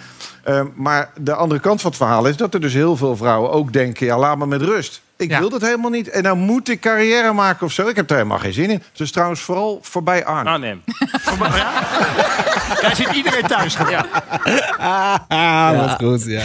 Ehm, 0.49 0.67
maar 0.75 1.11
de 1.21 1.35
andere 1.35 1.61
kant 1.61 1.81
van 1.81 1.91
het 1.91 1.99
verhaal 1.99 2.27
is 2.27 2.37
dat 2.37 2.55
er 2.55 2.61
dus 2.61 2.73
heel 2.73 2.97
veel 2.97 3.17
vrouwen 3.17 3.51
ook 3.51 3.73
denken: 3.73 4.07
ja, 4.07 4.19
laat 4.19 4.39
me 4.39 4.47
met 4.47 4.63
rust. 4.63 5.03
Ik 5.17 5.31
Ja. 5.31 5.39
wil 5.39 5.49
dat 5.49 5.61
helemaal 5.61 5.91
niet. 5.91 6.09
En 6.09 6.23
dan 6.23 6.39
moet 6.39 6.69
ik 6.69 6.81
carrière 6.81 7.33
maken 7.33 7.67
of 7.67 7.73
zo. 7.73 7.89
Ik 7.89 7.97
heb 7.97 8.11
er 8.11 8.17
helemaal 8.17 8.39
geen 8.39 8.53
zin 8.53 8.71
in. 8.71 8.83
Dus 8.93 9.11
trouwens 9.13 9.41
vooral 9.41 9.79
voorbij 9.83 10.25
Arnhem. 10.25 10.53
Arnhem. 10.53 10.83
Daar 12.83 12.97
zit 12.97 13.13
iedereen 13.15 13.47
thuis. 13.47 13.77
Ja. 13.89 14.07
Ah, 15.29 15.81
wat 15.81 15.95
goed, 16.09 16.25
ja. 16.25 16.43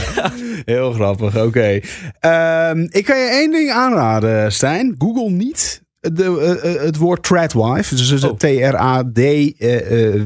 Heel 0.65 0.91
grappig, 0.93 1.37
oké. 1.37 1.79
Ehm, 2.19 2.79
ik 2.89 3.05
kan 3.05 3.17
je 3.17 3.27
één 3.29 3.51
ding 3.51 3.71
aanraden, 3.71 4.51
Stijn. 4.51 4.95
Google 4.97 5.29
niet 5.29 5.81
de, 5.99 6.23
eh, 6.63 6.75
eh, 6.75 6.81
het 6.81 6.97
woord 6.97 7.23
tradwife. 7.23 7.95
Dus 7.95 8.09
het 8.09 8.23
is 8.23 8.29
Oh. 8.29 8.37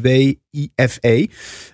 T-R-A-D-W-I-F-E. 0.07 1.25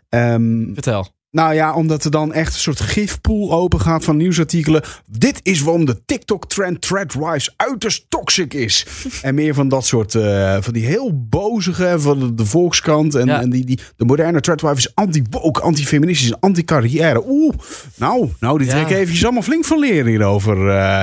Ehm, 0.10 0.74
vertel. 0.74 1.08
Nou 1.34 1.54
ja, 1.54 1.74
omdat 1.74 2.04
er 2.04 2.12
dan 2.12 2.34
echt 2.34 2.54
een 2.54 2.60
soort 2.60 2.80
gifpool 2.80 3.52
open 3.54 3.80
gaat 3.82 4.04
van 4.04 4.18
nieuwsartikelen. 4.18 4.82
Dit 5.08 5.40
is 5.44 5.62
waarom 5.62 5.86
de 5.86 6.06
TikTok-trend 6.06 6.82
Threadwise 6.82 7.54
uiterst 7.58 8.06
toxic 8.10 8.54
is. 8.54 8.86
en 9.22 9.36
meer 9.36 9.54
van 9.54 9.68
dat 9.68 9.86
soort, 9.86 10.16
eh, 10.16 10.58
van 10.62 10.74
die 10.74 10.86
heel 10.86 11.26
bozige 11.30 11.96
van 11.98 12.36
de, 12.36 12.46
Volkskrant. 12.46 13.16
En, 13.16 13.26
Ja. 13.26 13.42
en 13.42 13.50
die, 13.50 13.66
die, 13.66 13.80
de 13.96 14.06
moderne 14.06 14.40
Threadwife 14.42 14.76
is 14.78 14.96
anti-woke, 14.96 15.62
anti-feministisch 15.62 16.32
en 16.32 16.40
anti-carrière. 16.40 17.24
Oeh, 17.28 17.54
nou, 17.96 18.30
nou, 18.40 18.58
die 18.58 18.68
Ja. 18.68 18.74
trek 18.74 18.90
ik 18.90 18.96
eventjes 18.98 19.24
allemaal 19.24 19.42
flink 19.44 19.66
van 19.66 19.80
leren 19.80 20.08
hierover. 20.08 20.70
eh. 20.70 21.00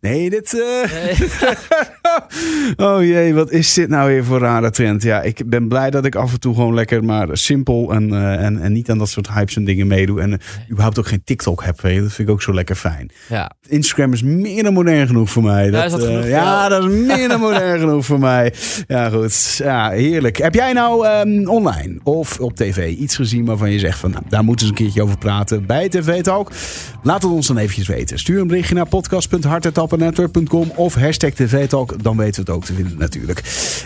nee, 0.00 0.30
dit... 0.30 0.60
eh, 0.60 1.20
oh 2.86 3.02
jee, 3.02 3.34
wat 3.34 3.50
is 3.50 3.74
dit 3.74 3.88
nou 3.88 4.08
weer 4.08 4.24
voor 4.24 4.38
rare 4.38 4.70
trend? 4.70 5.02
Ja, 5.02 5.22
ik 5.22 5.42
ben 5.46 5.68
blij 5.68 5.90
dat 5.90 6.04
ik 6.04 6.14
af 6.14 6.32
en 6.32 6.40
toe 6.40 6.54
gewoon 6.54 6.74
lekker 6.74 7.04
maar 7.04 7.28
simpel 7.32 7.92
en, 7.92 8.14
en, 8.38 8.60
en 8.60 8.72
niet 8.72 8.90
aan 8.90 8.98
dat 8.98 9.08
soort 9.08 9.28
hypes 9.32 9.56
en 9.56 9.64
dingen 9.64 9.72
meedoe. 9.82 10.20
En 10.20 10.32
eh, 10.32 10.38
überhaupt 10.70 10.98
ook 10.98 11.06
geen 11.06 11.24
TikTok 11.24 11.64
heb. 11.64 11.80
weet 11.80 11.94
je. 11.94 12.00
Dat 12.00 12.12
vind 12.12 12.28
ik 12.28 12.34
ook 12.34 12.42
zo 12.42 12.54
lekker 12.54 12.76
fijn. 12.76 13.10
Ja. 13.28 13.50
Instagram 13.68 14.12
is 14.12 14.22
meer 14.22 14.62
dan 14.62 14.72
modern 14.72 15.06
genoeg 15.06 15.30
voor 15.30 15.42
mij. 15.42 15.70
Ja, 15.70 15.84
is 15.84 15.90
dat 15.90 16.00
eh, 16.00 16.06
genoeg 16.06 16.20
voor 16.20 16.30
ja, 16.30 16.68
jou? 16.68 16.68
dat 16.68 16.90
is 16.90 17.06
meer 17.06 17.28
dan 17.28 17.40
modern 17.50 17.78
genoeg 17.78 18.04
voor 18.04 18.18
mij. 18.18 18.52
Ja, 18.86 19.08
goed. 19.08 19.56
Ja, 19.56 19.90
heerlijk. 19.90 20.36
Heb 20.36 20.54
jij 20.54 20.72
nou 20.72 21.06
ehm, 21.06 21.48
online 21.48 22.00
of 22.02 22.40
op 22.40 22.56
tv 22.56 22.96
iets 22.96 23.16
gezien 23.16 23.44
waarvan 23.44 23.70
je 23.70 23.78
zegt 23.78 23.98
van 23.98 24.10
nou, 24.10 24.22
daar 24.28 24.44
moeten 24.44 24.66
eens 24.66 24.78
een 24.78 24.84
keertje 24.84 25.02
over 25.02 25.18
praten 25.18 25.66
bij 25.66 25.88
TV 25.88 26.22
Talk? 26.22 26.50
Laat 27.02 27.22
het 27.22 27.32
ons 27.32 27.46
dan 27.46 27.56
eventjes 27.56 27.88
weten. 27.88 28.18
Stuur 28.18 28.40
een 28.40 28.46
berichtje 28.46 28.74
naar 28.74 28.88
podcast.hartetappenetwerk.com 28.88 30.72
of 30.74 30.94
hashtag 30.94 31.30
TV 31.30 31.68
Talk. 31.68 32.02
Dan 32.02 32.16
weten 32.16 32.44
we 32.44 32.50
het 32.50 32.60
ook 32.60 32.64
te 32.64 32.74
vinden 32.74 32.98
natuurlijk. 32.98 33.42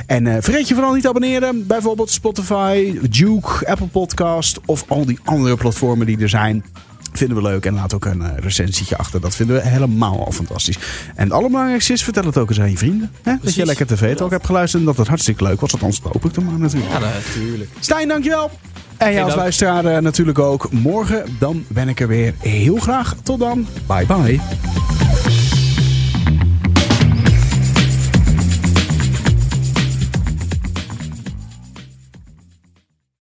En 0.07 0.27
eh, 0.27 0.37
vergeet 0.41 0.69
je 0.69 0.75
vooral 0.75 0.93
niet 0.93 1.03
te 1.03 1.09
abonneren. 1.09 1.67
Bijvoorbeeld 1.67 2.11
Spotify, 2.11 2.99
Duke, 3.11 3.67
Apple 3.67 3.87
Podcast 3.87 4.61
of 4.67 4.85
al 4.89 5.05
die 5.05 5.19
andere 5.25 5.57
platformen 5.79 6.07
die 6.07 6.19
er 6.19 6.29
zijn. 6.29 6.65
Vinden 7.13 7.37
we 7.37 7.43
leuk 7.43 7.67
en 7.67 7.75
laat 7.75 7.95
ook 7.95 8.05
een 8.05 8.23
eh, 8.23 8.39
recensietje 8.39 8.97
achter. 8.97 9.21
Dat 9.21 9.35
vinden 9.35 9.57
we 9.57 9.69
helemaal 9.69 10.25
al 10.25 10.33
fantastisch. 10.33 10.79
En 11.15 11.25
het 11.25 11.33
allerbelangrijkste 11.33 11.93
is, 11.93 12.05
vertel 12.05 12.25
het 12.25 12.37
ook 12.37 12.49
eens 12.49 12.61
aan 12.61 12.71
je 12.71 12.77
vrienden. 12.77 13.11
Hè? 13.23 13.35
Dat 13.43 13.55
je 13.55 13.67
lekker 13.67 13.87
tv-talk 13.87 14.31
hebt 14.31 14.47
geluisterd 14.47 14.83
en 14.83 14.89
dat 14.89 14.97
het 14.97 15.09
hartstikke 15.09 15.45
leuk 15.45 15.61
was. 15.61 15.73
Althans, 15.73 16.03
dat 16.03 16.13
hoop 16.13 16.25
ik 16.25 16.35
dan 16.35 16.45
maar 16.45 16.59
natuurlijk. 16.59 16.93
Ja, 16.93 16.99
natuurlijk. 16.99 17.71
Stijn, 17.81 18.09
dankjewel. 18.09 18.51
En 18.97 19.13
jij 19.13 19.25
als 19.25 19.35
luisteraar 19.35 19.85
eh, 19.85 20.03
natuurlijk 20.03 20.39
ook. 20.39 20.73
Morgen 20.73 21.37
dan 21.39 21.65
ben 21.69 21.89
ik 21.89 22.01
er 22.01 22.09
weer 22.09 22.35
heel 22.39 22.77
graag. 22.77 23.15
Tot 23.23 23.39
dan. 23.39 23.67
Bye 23.87 24.07
bye. 24.07 24.41